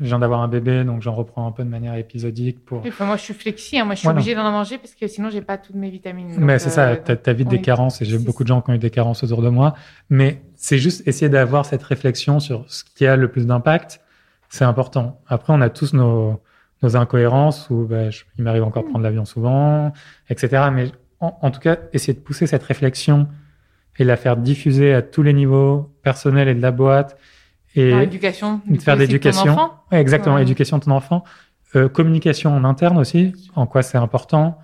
je, 0.00 0.06
viens 0.06 0.18
d'avoir 0.18 0.40
un 0.40 0.48
bébé, 0.48 0.84
donc 0.84 1.02
j'en 1.02 1.14
reprends 1.14 1.46
un 1.46 1.52
peu 1.52 1.62
de 1.64 1.68
manière 1.68 1.94
épisodique 1.94 2.64
pour. 2.64 2.84
enfin, 2.86 3.04
moi 3.06 3.16
je 3.16 3.22
suis 3.22 3.34
flexi, 3.34 3.78
hein. 3.78 3.84
moi 3.84 3.94
je 3.94 4.00
suis 4.00 4.06
Voilà. 4.06 4.18
obligée 4.20 4.34
d'en 4.34 4.50
manger 4.50 4.78
parce 4.78 4.94
que 4.94 5.06
sinon 5.06 5.30
j'ai 5.30 5.42
pas 5.42 5.58
toutes 5.58 5.76
mes 5.76 5.90
vitamines. 5.90 6.34
Mais 6.38 6.58
c'est 6.58 6.70
ça, 6.70 6.88
euh, 6.88 6.96
t'as 7.02 7.16
as 7.30 7.32
vite 7.34 7.48
des 7.48 7.60
carences 7.60 8.00
et 8.02 8.04
j'ai 8.04 8.18
beaucoup 8.18 8.42
de 8.42 8.48
gens 8.48 8.60
qui 8.62 8.70
ont 8.70 8.74
eu 8.74 8.78
des 8.78 8.90
carences 8.90 9.22
autour 9.22 9.42
de 9.42 9.48
moi. 9.48 9.74
Mais 10.10 10.42
c'est 10.54 10.78
juste 10.78 11.06
essayer 11.06 11.28
d'avoir 11.28 11.64
cette 11.66 11.82
réflexion 11.82 12.40
sur 12.40 12.64
ce 12.68 12.84
qui 12.84 13.06
a 13.06 13.16
le 13.16 13.28
plus 13.28 13.46
d'impact. 13.46 14.00
C'est 14.48 14.64
important. 14.64 15.20
Après, 15.28 15.52
on 15.52 15.60
a 15.60 15.70
tous 15.70 15.92
nos, 15.94 16.40
nos 16.82 16.96
incohérences 16.96 17.68
où 17.70 17.86
bah, 17.86 18.10
je- 18.10 18.24
il 18.38 18.44
m'arrive 18.44 18.64
encore 18.64 18.82
de 18.84 18.88
prendre 18.88 19.04
l'avion 19.04 19.24
souvent, 19.24 19.92
etc. 20.28 20.64
Mais 20.72 20.86
en, 21.20 21.36
en 21.40 21.50
tout 21.50 21.60
cas, 21.60 21.76
essayer 21.92 22.12
de 22.14 22.18
pousser 22.20 22.46
cette 22.46 22.62
réflexion 22.62 23.28
et 23.98 24.04
la 24.04 24.16
faire 24.16 24.36
diffuser 24.36 24.92
à 24.94 25.02
tous 25.02 25.22
les 25.22 25.32
niveaux 25.32 25.90
personnels 26.02 26.48
et 26.48 26.54
de 26.54 26.62
la 26.62 26.70
boîte. 26.70 27.16
Et 27.74 27.90
Dans 27.90 27.98
l'éducation, 28.00 28.60
de 28.66 28.80
faire 28.80 28.96
l'éducation. 28.96 29.56
Ouais, 29.90 30.00
exactement, 30.00 30.36
Ouais. 30.36 30.42
éducation 30.42 30.78
de 30.78 30.84
ton 30.84 30.90
enfant. 30.92 31.24
Euh, 31.74 31.88
communication 31.88 32.54
en 32.54 32.64
interne 32.64 32.98
aussi, 32.98 33.32
en 33.54 33.66
quoi 33.66 33.82
c'est 33.82 33.96
important. 33.98 34.58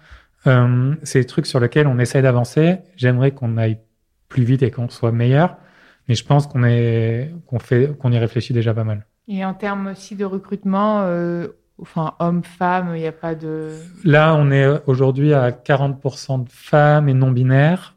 Euh, 0.46 0.94
c'est 1.02 1.20
des 1.20 1.26
trucs 1.26 1.46
sur 1.46 1.58
lesquels 1.58 1.86
on 1.86 1.98
essaye 1.98 2.22
d'avancer. 2.22 2.78
J'aimerais 2.96 3.30
qu'on 3.30 3.56
aille 3.56 3.78
plus 4.28 4.44
vite 4.44 4.62
et 4.62 4.70
qu'on 4.70 4.88
soit 4.90 5.10
meilleur, 5.12 5.56
mais 6.06 6.14
je 6.14 6.24
pense 6.24 6.46
qu'on 6.46 6.64
est, 6.64 7.32
qu'on 7.46 7.58
fait, 7.58 7.96
qu'on 7.98 8.12
y 8.12 8.18
réfléchit 8.18 8.52
déjà 8.52 8.74
pas 8.74 8.84
mal. 8.84 9.06
Et 9.26 9.44
en 9.44 9.54
termes 9.54 9.88
aussi 9.88 10.16
de 10.16 10.24
recrutement, 10.26 11.00
euh, 11.02 11.48
enfin 11.80 12.14
homme-femme, 12.18 12.92
il 12.94 13.00
n'y 13.00 13.06
a 13.06 13.12
pas 13.12 13.34
de. 13.34 13.70
Là, 14.04 14.34
on 14.34 14.50
est 14.50 14.66
aujourd'hui 14.86 15.32
à 15.32 15.50
40% 15.50 16.44
de 16.44 16.48
femmes 16.50 17.08
et 17.08 17.14
non 17.14 17.30
binaires. 17.30 17.94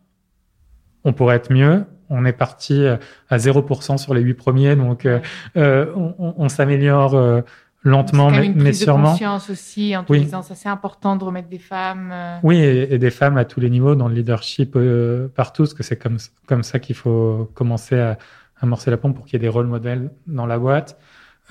On 1.04 1.14
pourrait 1.14 1.36
être 1.38 1.52
mieux. 1.52 1.86
On 2.14 2.26
est 2.26 2.34
parti 2.34 2.86
à 3.30 3.38
0% 3.38 3.98
sur 3.98 4.14
les 4.14 4.22
huit 4.22 4.34
premiers, 4.36 4.76
donc 4.76 5.06
euh, 5.06 5.20
euh, 5.58 5.92
on, 5.96 6.50
s'améliore 6.50 7.16
euh, 7.16 7.42
lentement, 7.84 8.26
quand 8.28 8.32
mais, 8.36 8.42
même 8.42 8.52
une 8.52 8.58
mais 8.58 8.64
prise 8.66 8.80
de 8.82 8.84
sûrement. 8.86 9.12
conscience 9.12 9.50
aussi 9.50 9.96
en 9.98 10.04
te 10.04 10.12
Oui. 10.12 10.22
disant 10.22 10.42
ça 10.42 10.54
c'est 10.56 10.70
important 10.70 11.16
de 11.16 11.24
remettre 11.24 11.48
des 11.50 11.58
femmes. 11.58 12.10
euh, 12.12 12.38
Oui, 12.44 12.58
et, 12.58 12.94
et 12.94 12.98
des 12.98 13.10
femmes 13.12 13.38
à 13.38 13.46
tous 13.46 13.60
les 13.62 13.70
niveaux 13.70 13.96
dans 13.96 14.08
le 14.08 14.14
leadership 14.16 14.76
euh, 14.76 15.28
partout, 15.34 15.64
parce 15.64 15.74
que 15.74 15.84
c'est 15.84 15.98
comme, 15.98 16.18
comme 16.48 16.64
ça 16.64 16.80
qu'il 16.80 16.96
faut 16.96 17.50
commencer 17.56 17.98
à, 17.98 18.12
à 18.12 18.18
amorcer 18.64 18.92
la 18.92 18.98
pompe 18.98 19.16
pour 19.16 19.26
qu'il 19.26 19.34
y 19.34 19.36
ait 19.38 19.40
des 19.40 19.50
rôles 19.50 19.68
modèles 19.68 20.12
dans 20.28 20.46
la 20.46 20.60
boîte. 20.60 21.00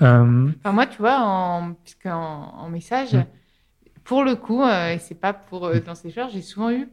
Euh, 0.01 0.47
Enfin, 0.63 0.71
moi, 0.73 0.85
tu 0.87 0.97
vois, 0.99 1.19
en, 1.21 1.73
en, 2.05 2.09
en 2.09 2.69
message, 2.69 3.13
Mm. 3.13 3.23
pour 4.03 4.23
le 4.23 4.35
coup, 4.35 4.63
euh, 4.63 4.93
et 4.93 4.99
c'est 4.99 5.19
pas 5.19 5.33
pour 5.33 5.65
euh, 5.65 5.79
dans 5.85 5.95
ces 5.95 6.09
genres, 6.11 6.29
j'ai 6.33 6.41
souvent 6.41 6.71
eu, 6.71 6.87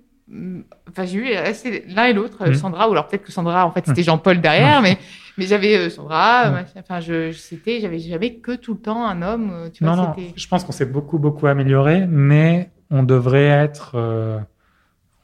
enfin, 0.88 1.04
j'ai 1.04 1.18
eu 1.18 1.26
euh, 1.34 1.52
l'un 1.88 2.04
et 2.06 2.12
l'autre, 2.12 2.42
euh, 2.42 2.50
Mm. 2.50 2.54
Sandra, 2.54 2.88
ou 2.88 2.92
alors 2.92 3.06
peut-être 3.08 3.24
que 3.24 3.32
Sandra, 3.32 3.66
en 3.66 3.70
fait, 3.70 3.86
c'était 3.86 4.02
Jean-Paul 4.02 4.40
derrière, 4.40 4.82
mais, 4.82 4.98
mais 5.38 5.46
j'avais 5.46 5.76
euh, 5.76 5.90
Sandra, 5.90 6.50
Mm. 6.50 6.52
machin, 6.52 6.80
enfin, 6.80 7.00
je, 7.00 7.30
je- 7.32 7.38
c'était, 7.38 7.80
j'avais 7.80 7.98
jamais 7.98 8.34
que 8.34 8.54
tout 8.56 8.74
le 8.74 8.80
temps 8.80 9.06
un 9.06 9.22
homme, 9.22 9.70
tu 9.72 9.84
vois, 9.84 9.96
non, 9.96 10.02
non, 10.02 10.14
je 10.36 10.46
pense 10.48 10.64
qu'on 10.64 10.72
s'est 10.72 10.86
beaucoup, 10.86 11.18
beaucoup 11.18 11.46
amélioré, 11.46 12.06
mais 12.06 12.70
on 12.90 13.02
devrait 13.02 13.46
être, 13.46 13.92
euh, 13.94 14.38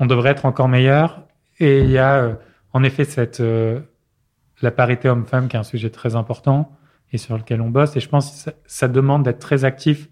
on 0.01 0.07
devrait 0.07 0.31
être 0.31 0.47
encore 0.47 0.69
meilleur. 0.69 1.23
Et 1.61 1.81
il 1.81 1.90
y 1.90 1.99
a, 1.99 2.17
euh, 2.17 2.35
en 2.73 2.83
effet, 2.83 3.05
cette, 3.05 3.43
la 4.62 4.71
parité 4.71 5.09
homme-femme 5.09 5.49
qui 5.49 5.57
est 5.57 5.59
un 5.61 5.62
sujet 5.64 5.90
très 5.90 6.17
important 6.17 6.73
et 7.12 7.19
sur 7.19 7.37
lequel 7.37 7.61
on 7.61 7.69
bosse. 7.71 7.97
Et 7.97 8.01
je 8.01 8.09
pense 8.09 8.31
que 8.31 8.37
ça, 8.37 8.53
ça 8.67 8.88
demande 8.88 9.23
d'être 9.23 9.38
très 9.38 9.64
actif. 9.64 10.09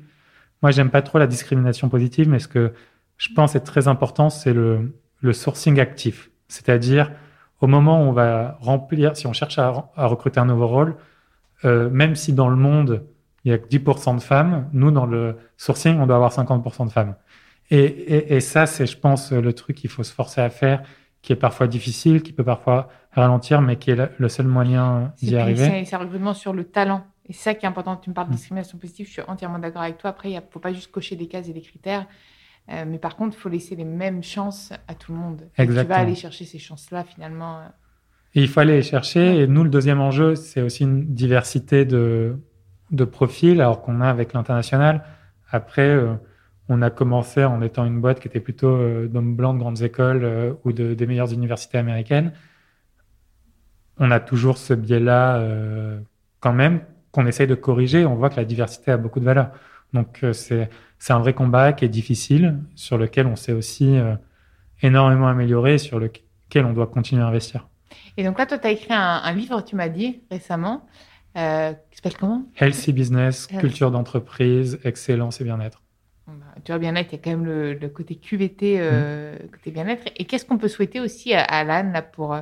Moi, 0.62 0.70
j'aime 0.70 0.90
pas 0.90 1.02
trop 1.02 1.18
la 1.18 1.26
discrimination 1.26 1.88
positive, 1.88 2.28
mais 2.28 2.38
ce 2.38 2.48
que 2.48 2.72
je 3.18 3.29
pense 3.35 3.55
être 3.55 3.64
très 3.64 3.88
important, 3.88 4.31
c'est 4.31 4.53
le, 4.53 4.98
le 5.20 5.33
sourcing 5.33 5.79
actif. 5.81 6.31
C'est-à-dire, 6.48 7.12
au 7.61 7.66
moment 7.66 8.03
où 8.03 8.09
on 8.09 8.12
va 8.12 8.59
remplir, 8.61 9.16
si 9.16 9.27
on 9.27 9.33
cherche 9.33 9.59
à, 9.59 9.90
à 9.96 10.07
recruter 10.07 10.40
un 10.40 10.46
nouveau 10.46 10.66
rôle, 10.66 10.96
euh, 11.64 11.88
même 11.90 12.16
si 12.16 12.33
dans 12.33 12.48
le 12.48 12.57
monde, 12.57 13.05
il 13.44 13.51
y 13.51 13.55
a 13.55 13.59
que 13.59 13.68
10% 13.68 14.16
de 14.16 14.20
femmes, 14.22 14.68
nous, 14.72 14.90
dans 14.90 15.07
le 15.07 15.37
sourcing, 15.57 15.98
on 15.98 16.07
doit 16.07 16.16
avoir 16.16 16.33
50% 16.33 16.87
de 16.87 16.90
femmes. 16.92 17.14
Et, 17.70 17.85
et, 17.85 18.35
et 18.37 18.40
ça, 18.40 18.66
c'est, 18.66 18.87
je 18.87 18.98
pense, 18.98 19.33
le 19.33 19.53
truc 19.53 19.77
qu'il 19.77 19.90
faut 19.90 20.03
se 20.03 20.12
forcer 20.12 20.40
à 20.40 20.51
faire, 20.51 20.83
qui 21.22 21.33
est 21.33 21.37
parfois 21.37 21.68
difficile, 21.68 22.22
qui 22.22 22.33
peut 22.33 22.44
parfois 22.44 22.88
ralentir, 23.12 23.62
mais 23.62 23.77
qui 23.77 23.92
est 23.92 23.94
le- 23.96 24.11
le 24.18 24.29
seul 24.29 24.46
moyen 24.46 25.12
d'y 25.18 25.37
arriver. 25.37 25.85
c'est- 25.85 25.94
un 25.94 25.98
recrutement 25.98 26.35
sur 26.35 26.53
le 26.53 26.64
talent. 26.64 27.05
Et 27.29 27.33
c'est 27.33 27.42
ça 27.44 27.55
qui 27.55 27.64
est 27.64 27.68
important. 27.68 27.96
Tu 27.96 28.11
me 28.11 28.14
parles 28.14 28.29
de 28.29 28.33
discrimination 28.35 28.77
positive, 28.79 29.07
je 29.07 29.12
suis 29.12 29.22
entièrement 29.29 29.61
d'accord 29.61 29.83
avec 29.83 29.98
toi. 29.98 30.11
Après, 30.11 30.31
il 30.33 30.35
ne 30.35 30.40
faut 30.51 30.59
pas 30.59 30.72
juste 30.72 30.90
cocher 30.90 31.14
des 31.14 31.29
cases 31.29 31.48
et 31.48 31.53
des 31.53 31.61
critères. 31.62 32.07
Euh, 32.70 32.85
mais 32.87 32.98
par 32.98 33.16
contre, 33.16 33.37
il 33.37 33.40
faut 33.40 33.48
laisser 33.48 33.75
les 33.77 33.85
mêmes 33.85 34.22
chances 34.22 34.72
à 34.88 34.94
tout 34.94 35.12
le 35.12 35.18
monde. 35.18 35.42
Et 35.42 35.57
Tu 35.57 35.62
Exactement. 35.62 35.94
vas 35.96 36.01
aller 36.01 36.14
chercher 36.14 36.44
ces 36.44 36.59
chances-là, 36.59 37.05
finalement. 37.05 37.59
euh. 37.59 37.68
Et 38.35 38.42
il 38.42 38.48
faut 38.48 38.61
aller 38.61 38.77
les 38.77 38.83
chercher. 38.83 39.40
Et 39.40 39.46
nous, 39.46 39.64
le 39.64 39.70
deuxième 39.70 40.01
enjeu, 40.01 40.37
c'est 40.37 40.62
aussi 40.62 40.85
une 40.85 41.12
diversité 41.14 41.85
de, 41.85 42.37
de 42.90 43.05
profils, 43.05 43.61
alors 43.61 43.83
qu'on 43.83 44.01
a 44.01 44.09
avec 44.09 44.33
l'international. 44.33 45.05
Après, 45.51 45.88
euh, 45.88 46.14
on 46.68 46.81
a 46.81 46.88
commencé 46.90 47.44
en 47.44 47.61
étant 47.61 47.85
une 47.85 48.01
boîte 48.01 48.20
qui 48.20 48.29
était 48.29 48.40
plutôt 48.40 48.68
euh, 48.75 49.07
d'hommes 49.09 49.35
blancs 49.37 49.55
de 49.57 49.61
grandes 49.61 49.83
écoles 49.83 50.25
euh, 50.25 50.53
ou 50.64 50.72
de, 50.72 50.94
des 50.94 51.07
meilleures 51.07 51.33
universités 51.33 51.77
américaines. 51.79 52.33
On 53.98 54.11
a 54.11 54.20
toujours 54.20 54.57
ce 54.57 54.72
biais-là 54.72 55.44
quand 56.40 56.53
même 56.55 56.81
qu'on 57.12 57.27
essaye 57.27 57.46
de 57.46 57.55
corriger. 57.55 58.07
On 58.07 58.14
voit 58.14 58.31
que 58.31 58.37
la 58.37 58.44
diversité 58.46 58.90
a 58.90 58.96
beaucoup 58.96 59.20
de 59.20 59.25
valeur. 59.27 59.51
Donc, 59.92 60.20
euh, 60.24 60.33
c'est 60.33 60.70
c'est 60.98 61.12
un 61.12 61.18
vrai 61.18 61.35
combat 61.35 61.72
qui 61.72 61.85
est 61.85 61.88
difficile, 61.88 62.59
sur 62.76 62.96
lequel 62.96 63.26
on 63.26 63.35
s'est 63.35 63.52
aussi 63.52 63.96
euh, 63.98 64.14
énormément 64.83 65.26
amélioré, 65.26 65.78
sur 65.78 65.98
lequel 65.98 66.64
on 66.64 66.72
doit 66.72 66.87
continuer 66.87 67.22
à 67.22 67.26
investir. 67.26 67.66
Et 68.16 68.22
donc 68.24 68.38
là, 68.38 68.46
toi, 68.46 68.57
tu 68.59 68.66
as 68.68 68.70
écrit 68.70 68.92
un, 68.94 69.20
un 69.24 69.33
livre, 69.33 69.62
tu 69.62 69.74
m'as 69.74 69.88
dit 69.88 70.20
récemment, 70.31 70.87
euh, 71.37 71.72
qui 71.90 71.96
s'appelle 71.96 72.16
comment? 72.16 72.44
Healthy 72.57 72.92
business, 72.92 73.48
Healthy. 73.50 73.61
culture 73.66 73.90
d'entreprise, 73.90 74.78
excellence 74.85 75.40
et 75.40 75.44
bien-être. 75.44 75.83
Bah, 76.28 76.35
Tu 76.64 76.70
vois, 76.70 76.78
bien-être, 76.78 77.12
il 77.12 77.16
y 77.16 77.18
a 77.18 77.22
quand 77.24 77.31
même 77.31 77.44
le, 77.44 77.74
le 77.74 77.88
côté 77.88 78.14
QVT, 78.14 78.76
euh, 78.78 79.37
côté 79.50 79.72
bien-être. 79.72 80.05
Et 80.16 80.24
qu'est-ce 80.24 80.44
qu'on 80.44 80.59
peut 80.59 80.68
souhaiter 80.68 81.00
aussi 81.00 81.35
à, 81.35 81.42
à 81.42 81.61
Alan 81.61 81.90
là, 81.90 82.02
pour. 82.02 82.37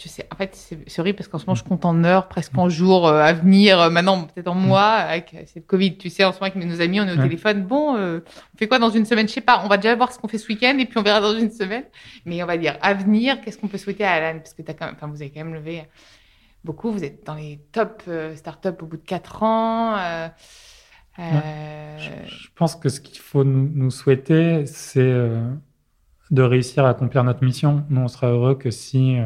Je 0.00 0.08
sais, 0.08 0.28
en 0.32 0.36
fait, 0.36 0.54
c'est 0.86 1.00
horrible 1.00 1.16
parce 1.16 1.26
qu'en 1.28 1.38
ce 1.38 1.46
moment, 1.46 1.56
je 1.56 1.64
compte 1.64 1.84
en 1.84 2.04
heures, 2.04 2.28
presque 2.28 2.56
en 2.56 2.68
jours 2.68 3.08
euh, 3.08 3.20
à 3.20 3.32
venir. 3.32 3.80
euh, 3.80 3.90
maintenant, 3.90 4.22
peut-être 4.24 4.46
en 4.46 4.54
mois, 4.54 4.90
avec 4.92 5.34
euh, 5.34 5.42
cette 5.46 5.66
Covid. 5.66 5.98
Tu 5.98 6.08
sais, 6.08 6.22
en 6.24 6.32
ce 6.32 6.38
moment, 6.38 6.52
avec 6.54 6.64
nos 6.64 6.80
amis, 6.80 7.00
on 7.00 7.04
est 7.08 7.12
au 7.12 7.16
Ouais. 7.16 7.22
téléphone. 7.24 7.64
Bon, 7.64 7.96
euh, 7.96 8.20
on 8.54 8.58
fait 8.58 8.68
quoi 8.68 8.78
dans 8.78 8.90
une 8.90 9.04
semaine? 9.04 9.26
Je 9.26 9.32
sais 9.32 9.40
pas. 9.40 9.60
On 9.64 9.68
va 9.68 9.76
déjà 9.76 9.96
voir 9.96 10.12
ce 10.12 10.18
qu'on 10.18 10.28
fait 10.28 10.38
ce 10.38 10.46
week-end 10.48 10.76
et 10.78 10.84
puis 10.86 10.98
on 10.98 11.02
verra 11.02 11.20
dans 11.20 11.36
une 11.36 11.50
semaine. 11.50 11.84
Mais 12.26 12.40
on 12.42 12.46
va 12.46 12.56
dire 12.58 12.78
avenir, 12.80 13.40
qu'est-ce 13.40 13.58
qu'on 13.58 13.66
peut 13.68 13.78
souhaiter 13.78 14.04
à 14.04 14.12
Alan? 14.12 14.38
Parce 14.38 14.54
que 14.54 14.62
as 14.68 14.74
quand 14.74 14.86
même, 14.86 14.94
enfin, 14.94 15.08
vous 15.08 15.20
avez 15.20 15.30
quand 15.30 15.44
même 15.44 15.54
levé 15.54 15.82
beaucoup. 16.64 16.92
Vous 16.92 17.02
êtes 17.02 17.26
dans 17.26 17.34
les 17.34 17.58
top 17.72 18.02
startups 18.36 18.68
au 18.80 18.86
bout 18.86 18.96
de 18.98 19.02
quatre 19.04 19.42
ans. 19.42 19.96
Je, 21.18 22.04
je 22.28 22.48
pense 22.54 22.76
que 22.76 22.88
ce 22.88 23.00
qu'il 23.00 23.18
faut 23.18 23.42
nous, 23.42 23.68
nous 23.74 23.90
souhaiter, 23.90 24.64
c'est 24.66 25.12
de 26.30 26.42
réussir 26.42 26.84
à 26.84 26.90
accomplir 26.90 27.24
notre 27.24 27.42
mission. 27.42 27.84
Nous, 27.90 28.00
on 28.00 28.08
sera 28.08 28.28
heureux 28.28 28.54
que 28.54 28.70
si 28.70 29.16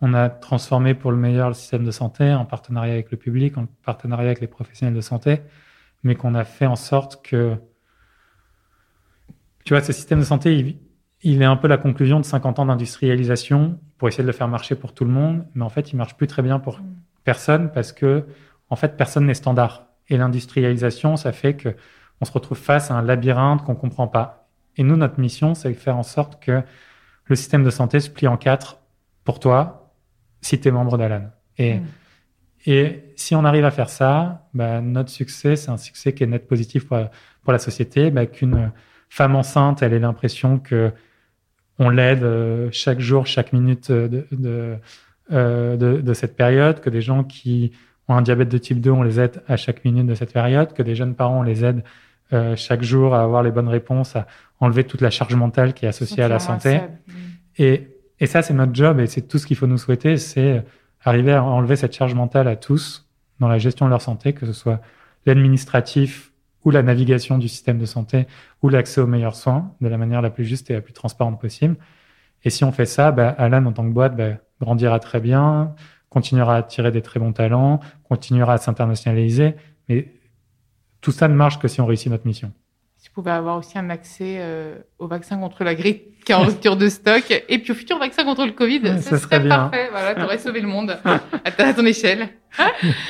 on 0.00 0.14
a 0.14 0.28
transformé 0.28 0.94
pour 0.94 1.10
le 1.10 1.16
meilleur 1.16 1.48
le 1.48 1.54
système 1.54 1.84
de 1.84 1.90
santé 1.90 2.32
en 2.32 2.44
partenariat 2.44 2.92
avec 2.92 3.10
le 3.10 3.16
public, 3.16 3.56
en 3.56 3.66
partenariat 3.84 4.26
avec 4.26 4.40
les 4.40 4.46
professionnels 4.46 4.94
de 4.94 5.00
santé, 5.00 5.40
mais 6.02 6.14
qu'on 6.14 6.34
a 6.34 6.44
fait 6.44 6.66
en 6.66 6.76
sorte 6.76 7.24
que, 7.24 7.56
tu 9.64 9.72
vois, 9.72 9.82
ce 9.82 9.92
système 9.92 10.20
de 10.20 10.24
santé, 10.24 10.56
il, 10.56 10.78
il 11.22 11.42
est 11.42 11.46
un 11.46 11.56
peu 11.56 11.68
la 11.68 11.78
conclusion 11.78 12.20
de 12.20 12.24
50 12.24 12.58
ans 12.58 12.66
d'industrialisation 12.66 13.78
pour 13.98 14.08
essayer 14.08 14.22
de 14.22 14.28
le 14.28 14.34
faire 14.34 14.48
marcher 14.48 14.74
pour 14.74 14.92
tout 14.92 15.04
le 15.04 15.10
monde, 15.10 15.46
mais 15.54 15.64
en 15.64 15.70
fait, 15.70 15.92
il 15.92 15.96
marche 15.96 16.16
plus 16.16 16.26
très 16.26 16.42
bien 16.42 16.58
pour 16.58 16.80
Mm. 16.80 16.84
personne 17.24 17.72
parce 17.72 17.92
que, 17.92 18.26
en 18.70 18.76
fait, 18.76 18.96
personne 18.96 19.26
n'est 19.26 19.34
standard. 19.34 19.86
Et 20.08 20.16
l'industrialisation, 20.16 21.16
ça 21.16 21.32
fait 21.32 21.56
que 21.56 21.76
on 22.20 22.24
se 22.24 22.32
retrouve 22.32 22.58
face 22.58 22.90
à 22.90 22.94
un 22.94 23.02
labyrinthe 23.02 23.62
qu'on 23.64 23.74
comprend 23.74 24.08
pas. 24.08 24.48
Et 24.76 24.82
nous, 24.82 24.96
notre 24.96 25.20
mission, 25.20 25.54
c'est 25.54 25.70
de 25.70 25.74
faire 25.74 25.96
en 25.96 26.02
sorte 26.02 26.42
que 26.42 26.62
le 27.24 27.36
système 27.36 27.64
de 27.64 27.70
santé 27.70 28.00
se 28.00 28.10
plie 28.10 28.28
en 28.28 28.36
quatre 28.36 28.78
pour 29.24 29.40
toi 29.40 29.85
si 30.40 30.60
tu 30.60 30.68
es 30.68 30.70
membre 30.70 30.98
d'Alan. 30.98 31.30
Et, 31.58 31.76
Mm. 31.78 31.84
Et 32.66 33.04
si 33.14 33.34
on 33.34 33.44
arrive 33.44 33.64
à 33.64 33.70
faire 33.70 33.88
ça, 33.88 34.48
bah, 34.52 34.80
notre 34.80 35.10
succès, 35.10 35.54
c'est 35.54 35.70
un 35.70 35.76
succès 35.76 36.12
qui 36.12 36.24
est 36.24 36.26
net 36.26 36.48
positif 36.48 36.86
pour, 36.86 36.98
pour 37.44 37.52
la 37.52 37.58
société, 37.60 38.10
bah, 38.10 38.26
qu'une 38.26 38.72
femme 39.08 39.36
enceinte, 39.36 39.82
elle 39.82 39.92
ait 39.92 40.00
l'impression 40.00 40.58
que 40.58 40.92
on 41.78 41.90
l'aide 41.90 42.24
euh, 42.24 42.68
chaque 42.72 43.00
jour, 43.00 43.26
chaque 43.26 43.52
minute 43.52 43.92
de, 43.92 44.26
de, 44.32 44.76
euh, 45.30 45.76
de, 45.76 46.00
de, 46.00 46.14
cette 46.14 46.34
période, 46.34 46.80
que 46.80 46.90
des 46.90 47.02
gens 47.02 47.22
qui 47.22 47.72
ont 48.08 48.16
un 48.16 48.22
diabète 48.22 48.48
de 48.48 48.58
type 48.58 48.80
2, 48.80 48.90
on 48.90 49.02
les 49.02 49.20
aide 49.20 49.42
à 49.46 49.56
chaque 49.56 49.84
minute 49.84 50.06
de 50.06 50.14
cette 50.14 50.32
période, 50.32 50.72
que 50.72 50.82
des 50.82 50.94
jeunes 50.94 51.14
parents, 51.14 51.40
on 51.40 51.42
les 51.42 51.64
aide 51.64 51.84
euh, 52.32 52.56
chaque 52.56 52.82
jour 52.82 53.14
à 53.14 53.22
avoir 53.22 53.42
les 53.42 53.50
bonnes 53.50 53.68
réponses, 53.68 54.16
à 54.16 54.26
enlever 54.58 54.84
toute 54.84 55.02
la 55.02 55.10
charge 55.10 55.34
mentale 55.34 55.74
qui 55.74 55.84
est 55.84 55.88
associée 55.88 56.22
à 56.22 56.28
la 56.28 56.38
santé. 56.38 56.80
Et, 57.58 57.88
et 58.20 58.26
ça, 58.26 58.42
c'est 58.42 58.54
notre 58.54 58.74
job 58.74 59.00
et 59.00 59.06
c'est 59.06 59.22
tout 59.22 59.38
ce 59.38 59.46
qu'il 59.46 59.56
faut 59.56 59.66
nous 59.66 59.78
souhaiter, 59.78 60.16
c'est 60.16 60.64
arriver 61.02 61.32
à 61.32 61.44
enlever 61.44 61.76
cette 61.76 61.94
charge 61.94 62.14
mentale 62.14 62.48
à 62.48 62.56
tous 62.56 63.06
dans 63.40 63.48
la 63.48 63.58
gestion 63.58 63.86
de 63.86 63.90
leur 63.90 64.02
santé, 64.02 64.32
que 64.32 64.46
ce 64.46 64.52
soit 64.52 64.80
l'administratif 65.26 66.32
ou 66.64 66.70
la 66.70 66.82
navigation 66.82 67.38
du 67.38 67.48
système 67.48 67.78
de 67.78 67.86
santé 67.86 68.26
ou 68.62 68.68
l'accès 68.68 69.00
aux 69.00 69.06
meilleurs 69.06 69.36
soins 69.36 69.72
de 69.80 69.88
la 69.88 69.98
manière 69.98 70.22
la 70.22 70.30
plus 70.30 70.44
juste 70.44 70.70
et 70.70 70.74
la 70.74 70.80
plus 70.80 70.92
transparente 70.92 71.40
possible. 71.40 71.76
Et 72.42 72.50
si 72.50 72.64
on 72.64 72.72
fait 72.72 72.86
ça, 72.86 73.12
bah, 73.12 73.28
Alan, 73.38 73.64
en 73.66 73.72
tant 73.72 73.84
que 73.84 73.92
boîte, 73.92 74.16
bah, 74.16 74.38
grandira 74.60 74.98
très 74.98 75.20
bien, 75.20 75.74
continuera 76.08 76.54
à 76.54 76.58
attirer 76.58 76.90
des 76.90 77.02
très 77.02 77.20
bons 77.20 77.32
talents, 77.32 77.80
continuera 78.04 78.54
à 78.54 78.58
s'internationaliser. 78.58 79.54
Mais 79.88 80.12
tout 81.00 81.12
ça 81.12 81.28
ne 81.28 81.34
marche 81.34 81.58
que 81.58 81.68
si 81.68 81.80
on 81.80 81.86
réussit 81.86 82.10
notre 82.10 82.26
mission. 82.26 82.52
Vous 83.06 83.22
pouvez 83.22 83.30
avoir 83.30 83.56
aussi 83.56 83.78
un 83.78 83.88
accès 83.88 84.36
euh, 84.38 84.76
au 84.98 85.06
vaccin 85.06 85.38
contre 85.38 85.64
la 85.64 85.74
grippe 85.74 86.16
qui 86.26 86.32
est 86.32 86.34
en 86.34 86.42
rupture 86.42 86.76
de 86.76 86.88
stock 86.88 87.24
et 87.48 87.58
puis 87.58 87.70
au 87.70 87.74
futur 87.74 87.98
vaccin 87.98 88.24
contre 88.24 88.44
le 88.46 88.52
Covid, 88.52 89.00
ça, 89.00 89.16
serait, 89.16 89.46
parfait. 89.46 89.88
Voilà, 89.92 90.14
tu 90.14 90.22
aurais 90.22 90.38
sauvé 90.38 90.60
le 90.60 90.66
monde 90.66 90.98
à, 91.44 91.72
ton 91.72 91.86
échelle. 91.86 92.28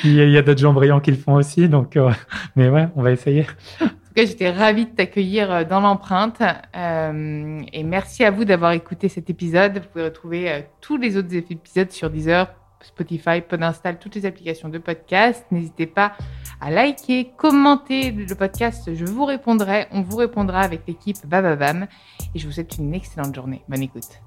Il 0.04 0.12
y 0.12 0.36
a, 0.36 0.42
d'autres 0.42 0.60
gens 0.60 0.74
brillants 0.74 1.00
qui 1.00 1.12
le 1.12 1.16
font 1.16 1.34
aussi, 1.34 1.68
donc 1.68 1.96
euh, 1.96 2.10
mais 2.56 2.68
ouais, 2.68 2.88
on 2.94 3.02
va 3.02 3.12
essayer. 3.12 3.46
En 3.80 3.86
tout 3.86 4.14
cas, 4.14 4.24
j'étais 4.26 4.50
ravie 4.50 4.84
de 4.84 4.90
t'accueillir 4.90 5.50
euh, 5.50 5.64
dans 5.64 5.80
l'empreinte 5.80 6.42
euh, 6.76 7.60
et 7.72 7.82
merci 7.84 8.22
à 8.22 8.30
vous 8.30 8.44
d'avoir 8.44 8.72
écouté 8.72 9.08
cet 9.08 9.30
épisode. 9.30 9.78
Vous 9.78 9.88
pouvez 9.92 10.04
retrouver 10.04 10.64
tous 10.82 10.98
les 10.98 11.16
autres 11.16 11.34
épisodes 11.34 11.90
sur 11.90 12.10
Deezer, 12.10 12.48
Spotify, 12.86 13.40
Podinstall, 13.40 13.98
toutes 13.98 14.14
les 14.14 14.26
applications 14.26 14.68
de 14.68 14.78
podcast. 14.78 15.44
N'hésitez 15.50 15.86
pas 15.86 16.12
à 16.60 16.70
liker, 16.70 17.32
commenter 17.36 18.10
le 18.12 18.34
podcast. 18.34 18.94
Je 18.94 19.04
vous 19.04 19.24
répondrai. 19.24 19.86
On 19.92 20.02
vous 20.02 20.16
répondra 20.16 20.60
avec 20.60 20.82
l'équipe 20.86 21.18
Bababam. 21.26 21.86
Et 22.34 22.38
je 22.38 22.46
vous 22.46 22.52
souhaite 22.52 22.78
une 22.78 22.94
excellente 22.94 23.34
journée. 23.34 23.62
Bonne 23.68 23.82
écoute. 23.82 24.25